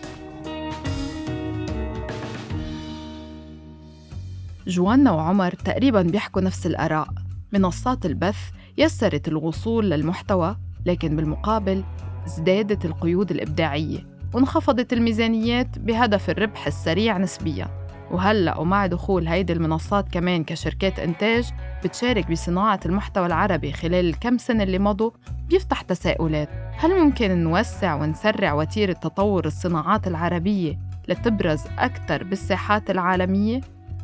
جوانا 4.67 5.13
وعمر 5.13 5.53
تقريبا 5.53 6.03
بيحكوا 6.03 6.43
نفس 6.43 6.67
الآراء. 6.67 7.09
منصات 7.53 8.07
البث 8.07 8.39
يسرت 8.79 9.29
الوصول 9.29 9.91
للمحتوى 9.91 10.57
لكن 10.87 11.17
بالمقابل 11.17 11.85
ازدادت 12.27 12.85
القيود 12.85 13.31
الإبداعية 13.31 14.07
وانخفضت 14.35 14.93
الميزانيات 14.93 15.79
بهدف 15.79 16.31
الربح 16.31 16.67
السريع 16.67 17.19
نسبياً. 17.19 17.82
وهلأ 18.13 18.59
ومع 18.59 18.87
دخول 18.87 19.29
هيدي 19.29 19.53
المنصات 19.53 20.09
كمان 20.13 20.45
كشركات 20.45 20.99
إنتاج 20.99 21.51
بتشارك 21.85 22.31
بصناعة 22.31 22.81
المحتوى 22.87 23.27
العربي 23.27 23.73
خلال 23.73 24.09
الكم 24.09 24.39
سنة 24.39 24.63
اللي 24.63 24.79
مضوا 24.79 25.11
بيفتح 25.49 25.83
تساؤلات 25.83 26.49
هل 26.79 27.01
ممكن 27.01 27.45
نوسع 27.45 27.95
ونسرع 27.95 28.53
وتيرة 28.53 28.93
تطور 28.93 29.47
الصناعات 29.47 30.07
العربية 30.07 30.79
لتبرز 31.09 31.63
أكثر 31.79 32.25
بالساحات 32.25 32.91
العالمية؟ 32.91 33.61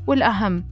والأهم 0.07 0.65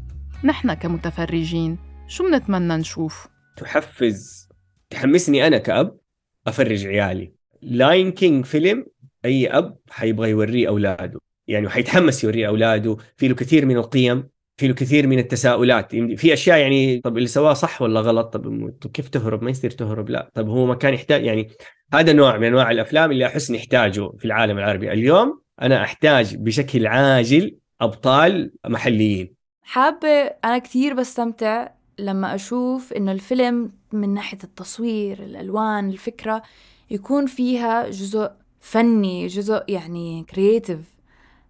نحن 0.44 0.75
كمتفرجين 0.75 1.79
شو 2.09 2.25
منتمنى 2.25 2.77
نشوف؟ 2.77 3.29
تحفز 3.57 4.49
تحمسني 4.90 5.46
أنا 5.46 5.59
كأب 5.59 5.99
أفرج 6.46 6.87
عيالي 6.87 7.33
Lion 7.62 8.12
King 8.12 8.44
فيلم 8.44 8.87
أي 9.25 9.49
أب 9.49 9.79
حيبغى 9.90 10.31
يوريه 10.31 10.68
أولاده 10.68 11.20
يعني 11.48 11.68
حيتحمس 11.68 12.24
يوريه 12.24 12.48
أولاده 12.48 12.96
في 13.16 13.28
له 13.28 13.35
كثير 13.35 13.66
من 13.66 13.76
القيم 13.76 14.28
في 14.56 14.68
له 14.68 14.74
كثير 14.74 15.06
من 15.06 15.18
التساؤلات. 15.18 15.94
في 15.94 16.32
أشياء 16.32 16.59
يعني 16.59 17.00
طب 17.00 17.16
اللي 17.16 17.28
سواه 17.28 17.52
صح 17.52 17.82
ولا 17.82 18.00
غلط؟ 18.00 18.37
طب 18.37 18.70
كيف 18.92 19.09
تهرب؟ 19.09 19.42
ما 19.42 19.50
يصير 19.50 19.70
تهرب 19.70 20.11
لا. 20.11 20.30
طب 20.35 20.48
هو 20.48 20.66
ما 20.66 20.74
كان 20.74 20.94
يحتاج 20.94 21.24
يعني 21.24 21.48
هذا 21.94 22.12
نوع 22.12 22.38
من 22.38 22.46
أنواع 22.46 22.70
الأفلام 22.70 23.11
اللي 23.11 23.26
أحس 23.26 23.50
نحتاجه 23.50 24.11
في 24.18 24.24
العالم 24.24 24.59
العربي. 24.59 24.92
اليوم 24.92 25.40
أنا 25.62 25.82
أحتاج 25.82 26.37
بشكل 26.37 26.87
عاجل 26.87 27.56
أبطال 27.80 28.52
محليين. 28.66 29.35
حابة 29.62 30.09
أنا 30.44 30.59
كتير 30.59 30.94
بستمتع 30.94 31.68
لما 31.98 32.35
أشوف 32.35 32.92
إنه 32.92 33.12
الفيلم 33.12 33.72
من 33.92 34.14
ناحية 34.14 34.38
التصوير 34.44 35.22
الألوان 35.22 35.90
الفكرة 35.90 36.42
يكون 36.90 37.26
فيها 37.26 37.90
جزء 37.90 38.30
فني 38.61 39.26
جزء 39.26 39.62
يعني 39.68 40.24
كرييتيف 40.30 40.95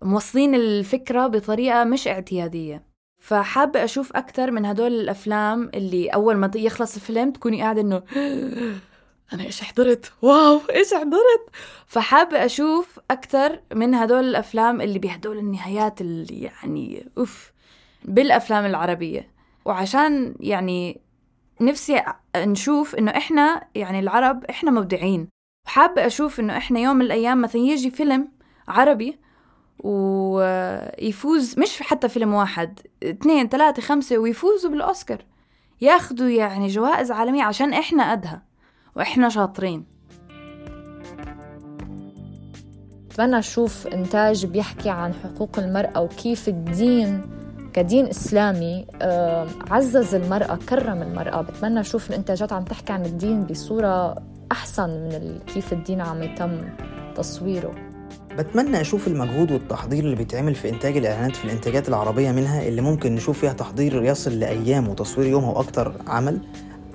موصلين 0.02 0.54
الفكرة 0.54 1.26
بطريقة 1.26 1.85
مش 1.85 2.09
اعتيادية. 2.09 2.82
فحابة 3.18 3.85
أشوف 3.85 4.16
أكتر 4.16 4.50
من 4.50 4.66
هدول 4.66 4.92
الأفلام 4.92 5.70
اللي 5.74 6.09
أول 6.09 6.37
ما 6.37 6.50
يخلص 6.54 6.94
الفيلم 6.94 7.30
تكوني 7.30 7.62
قاعدة 7.62 7.80
إنه 7.80 8.02
أنا 9.32 9.44
إيش 9.44 9.62
حضرت؟ 9.62 10.12
واو! 10.22 10.61
إيش 10.70 10.94
حضرت؟ 10.94 11.50
فحابة 11.87 12.44
أشوف 12.44 13.00
أكتر 13.11 13.61
من 13.74 13.94
هدول 13.94 14.24
الأفلام 14.24 14.80
اللي 14.80 14.98
بهدول 14.98 15.38
النهايات 15.38 16.00
اللي 16.00 16.40
يعني 16.40 17.09
أوف! 17.18 17.52
بالأفلام 18.04 18.64
العربية. 18.64 19.30
وعشان 19.64 20.35
يعني 20.40 21.00
نفسي 21.61 22.02
نشوف 22.37 22.94
إنه 22.94 23.11
إحنا 23.11 23.68
يعني 23.74 23.98
العرب 23.98 24.44
إحنا 24.44 24.70
مبدعين. 24.70 25.28
وحابه 25.66 26.06
أشوف 26.06 26.40
إنه 26.40 26.56
إحنا 26.56 26.80
يوم 26.80 26.96
من 26.96 27.04
الأيام 27.04 27.42
مثلا 27.42 27.62
يجي 27.62 27.90
فيلم 27.90 28.28
عربي 28.68 29.18
ويفوز 29.87 31.59
مش 31.59 31.83
حتى 31.83 32.09
فيلم 32.09 32.35
واحد 32.35 32.81
اثنين 33.03 33.49
ثلاثة 33.49 33.83
خمسة 33.83 34.18
ويفوزوا 34.18 34.70
بالأوسكار. 34.70 35.25
ياخدوا 35.81 36.29
يعني 36.29 36.66
جوائز 36.66 37.11
عالمية 37.11 37.42
عشان 37.42 37.72
إحنا 37.72 38.11
قدها 38.11 38.42
وإحنا 38.96 39.29
شاطرين. 39.29 39.85
بتمنى 43.11 43.38
أشوف 43.38 43.87
إنتاج 43.87 44.46
بيحكي 44.46 44.90
عن 44.90 45.14
حقوق 45.14 45.59
المرأة 45.59 46.01
وكيف 46.01 46.49
الدين 46.49 47.22
كدين 47.72 48.07
إسلامي 48.07 48.87
آه، 49.03 49.46
عزز 49.70 50.14
المرأة 50.14 50.59
كرم 50.68 51.03
المرأة. 51.03 51.42
بتمنى 51.42 51.81
أشوف 51.81 52.11
الإنتاجات 52.11 52.53
عم 52.53 52.64
تحكي 52.64 52.92
عن 52.92 53.05
الدين 53.05 53.44
بصورة 53.44 54.22
أحسن 54.53 54.90
من 54.90 55.38
كيف 55.55 55.72
الدين 55.72 56.01
عم 56.01 56.22
يتم 56.22 56.68
تصويره. 57.14 57.86
بتمنى 58.38 58.81
أشوف 58.81 59.07
المجهود 59.09 59.53
والتحضير 59.53 60.05
اللي 60.05 60.16
بيتعمل 60.16 60.55
في 60.55 60.68
إنتاج 60.68 60.96
الإعلانات 60.96 61.37
في 61.37 61.44
الإنتاجات 61.44 61.88
العربية 61.88 62.31
منها 62.33 62.68
اللي 62.68 62.83
ممكن 62.83 63.14
نشوف 63.14 63.38
فيها 63.38 63.53
تحضير 63.53 64.05
يصل 64.05 64.31
لأيام 64.40 64.88
وتصوير 64.88 65.27
يومها 65.29 65.51
وأكتر 65.51 65.92
عمل. 66.07 66.38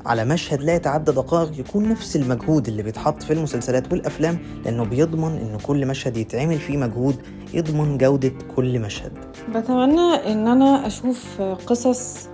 على 0.06 0.26
مشهد 0.26 0.62
لا 0.62 0.76
يتعدى 0.76 1.12
دقائق 1.12 1.60
يكون 1.60 1.90
نفس 1.90 2.16
المجهود 2.16 2.68
اللي 2.68 2.84
بيتحط 2.84 3.24
في 3.24 3.34
المسلسلات 3.34 3.92
والأفلام 3.92 4.38
لأنه 4.66 4.84
بيضمن 4.86 5.32
إن 5.38 5.58
كل 5.64 5.86
مشهد 5.86 6.18
يتعمل 6.18 6.58
فيه 6.58 6.78
مجهود 6.78 7.16
يضمن 7.54 7.98
جودة 7.98 8.32
كل 8.56 8.80
مشهد. 8.80 9.12
بتمنى 9.56 10.14
إن 10.32 10.48
أنا 10.48 10.88
أشوف 10.88 11.42
قصص 11.42 12.28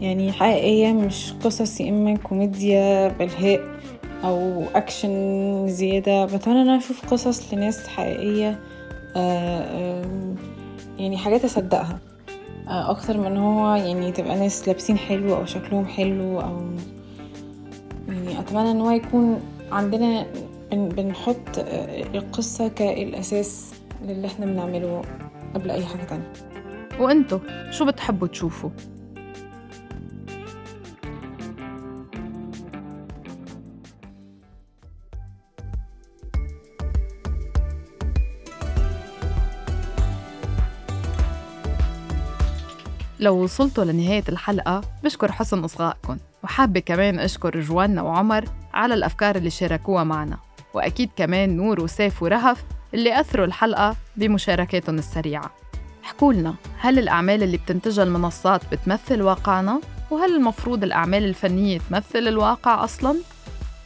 يعني 0.00 0.32
حقيقية 0.32 0.92
مش 0.92 1.32
قصص 1.44 1.80
يا 1.80 1.90
إما 1.90 2.16
كوميديا 2.16 3.08
بلهاء 3.08 3.79
أو 4.24 4.64
اكشن 4.74 5.66
زيادة 5.68 6.24
بتمنى 6.24 6.62
إن 6.62 6.68
أنا 6.68 6.78
أشوف 6.78 7.06
قصص 7.12 7.54
لناس 7.54 7.88
حقيقية 7.88 8.60
آه، 9.16 10.04
يعني 10.98 11.16
حاجات 11.18 11.44
أصدقها 11.44 11.98
آه، 12.68 12.90
أكتر 12.90 13.18
من 13.18 13.36
هو 13.36 13.74
يعني 13.74 14.12
تبقى 14.12 14.36
ناس 14.38 14.68
لابسين 14.68 14.98
حلو 14.98 15.36
أو 15.36 15.44
شكلهم 15.44 15.86
حلو 15.86 16.40
أو 16.40 16.58
يعني 18.08 18.40
أتمنى 18.40 18.70
إن 18.70 18.80
هو 18.80 18.90
يكون 18.90 19.40
عندنا 19.72 20.26
بن- 20.72 20.88
بنحط 20.88 21.58
آه، 21.58 22.02
القصة 22.14 22.68
كالأساس 22.68 23.70
للي 24.06 24.26
إحنا 24.26 24.46
بنعمله 24.46 25.02
قبل 25.54 25.70
أي 25.70 25.84
حاجة 25.86 26.02
تانية 26.04 26.32
وانتو 27.00 27.38
شو 27.70 27.84
بتحبوا 27.86 28.26
تشوفوا؟ 28.28 28.70
لو 43.20 43.42
وصلتوا 43.42 43.84
لنهاية 43.84 44.24
الحلقة 44.28 44.80
بشكر 45.04 45.32
حسن 45.32 45.64
إصغائكم 45.64 46.16
وحابة 46.44 46.80
كمان 46.80 47.18
أشكر 47.18 47.60
جوانا 47.60 48.02
وعمر 48.02 48.44
على 48.74 48.94
الأفكار 48.94 49.36
اللي 49.36 49.50
شاركوها 49.50 50.04
معنا 50.04 50.38
وأكيد 50.74 51.10
كمان 51.16 51.56
نور 51.56 51.80
وسيف 51.80 52.22
ورهف 52.22 52.64
اللي 52.94 53.20
أثروا 53.20 53.46
الحلقة 53.46 53.96
بمشاركاتهم 54.16 54.98
السريعة 54.98 55.50
احكوا 56.04 56.32
لنا 56.32 56.54
هل 56.78 56.98
الأعمال 56.98 57.42
اللي 57.42 57.56
بتنتجها 57.56 58.04
المنصات 58.04 58.60
بتمثل 58.72 59.22
واقعنا؟ 59.22 59.80
وهل 60.10 60.36
المفروض 60.36 60.82
الأعمال 60.84 61.24
الفنية 61.24 61.78
تمثل 61.78 62.28
الواقع 62.28 62.84
أصلاً؟ 62.84 63.16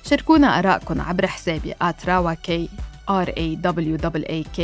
شاركونا 0.04 0.58
آرائكم 0.58 1.00
عبر 1.00 1.26
حسابي 1.26 1.74
@rawak 1.82 2.68
R 3.10 3.28
A 3.28 3.56
W 3.62 3.98
A 4.28 4.44
K 4.58 4.60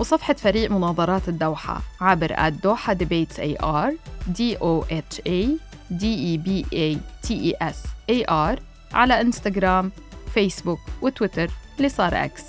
وصفحة 0.00 0.34
فريق 0.34 0.70
مناظرات 0.70 1.28
الدوحة 1.28 1.80
عبر 2.00 2.48
Doha 2.48 2.92
Debates 2.92 3.40
AR 3.40 3.94
D 4.26 5.20
O 5.26 5.58
H 5.90 6.03
A 6.03 6.17
D 6.17 6.30
E 6.30 6.36
B 6.36 6.66
A 6.72 6.98
T 7.22 7.34
E 7.34 7.68
S 7.68 7.82
A 8.10 8.24
R 8.30 8.60
على 8.92 9.20
انستغرام 9.20 9.92
فيسبوك 10.34 10.78
وتويتر 11.02 11.50
اللي 11.76 11.88
صار 11.88 12.24
إكس 12.24 12.44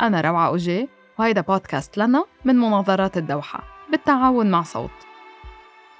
أنا 0.00 0.20
روعة 0.20 0.46
أوجي 0.46 0.88
وهيدا 1.18 1.40
بودكاست 1.40 1.98
لنا 1.98 2.24
من 2.44 2.54
مناظرات 2.54 3.16
الدوحة 3.16 3.64
بالتعاون 3.90 4.50
مع 4.50 4.62
صوت. 4.62 4.90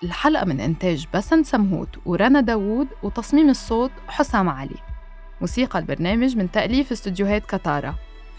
الحلقة 0.03 0.45
من 0.45 0.61
إنتاج 0.61 1.07
بسن 1.15 1.43
سمهوت 1.43 1.89
ورنا 2.07 2.41
داوود 2.41 2.89
وتصميم 3.03 3.51
الصوت 3.51 3.91
حسام 4.09 4.49
علي. 4.49 4.94
موسيقى 5.41 5.79
البرنامج 5.79 6.37
من 6.37 6.51
تأليف 6.51 6.93
استوديوهات 6.93 7.47
كتارا 7.47 7.95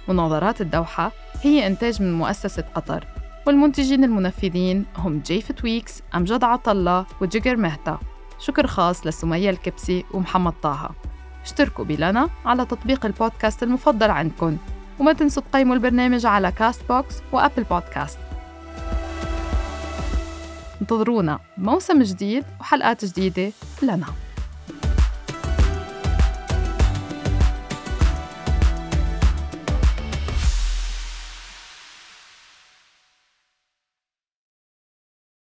مناظرات 0.08 0.62
الدوحة 0.62 1.12
هي 1.41 1.67
إنتاج 1.67 2.01
من 2.01 2.13
مؤسسة 2.13 2.63
قطر 2.75 3.08
والمنتجين 3.47 4.03
المنفذين 4.03 4.86
هم 4.97 5.19
جيف 5.19 5.51
تويكس 5.51 6.01
أمجد 6.15 6.43
عطلة 6.43 7.05
وجيجر 7.21 7.55
مهتا. 7.55 7.99
شكر 8.39 8.67
خاص 8.67 9.08
لسمية 9.08 9.49
الكبسي 9.49 10.05
ومحمد 10.12 10.53
طه. 10.63 10.91
اشتركوا 11.43 11.86
بلنا 11.86 12.29
على 12.45 12.65
تطبيق 12.65 13.05
البودكاست 13.05 13.63
المفضل 13.63 14.12
عندكم 14.12 14.58
وما 14.99 15.13
تنسوا 15.13 15.43
تقيموا 15.51 15.75
البرنامج 15.75 16.25
على 16.25 16.51
Castbox 16.51 16.81
و 16.89 17.15
Apple 17.31 17.63
Podcast 17.63 18.19
انتظرونا 20.81 21.39
بموسم 21.58 22.03
جديد 22.03 22.43
وحلقات 22.60 23.05
جديدة 23.05 23.51
لنا. 23.81 24.24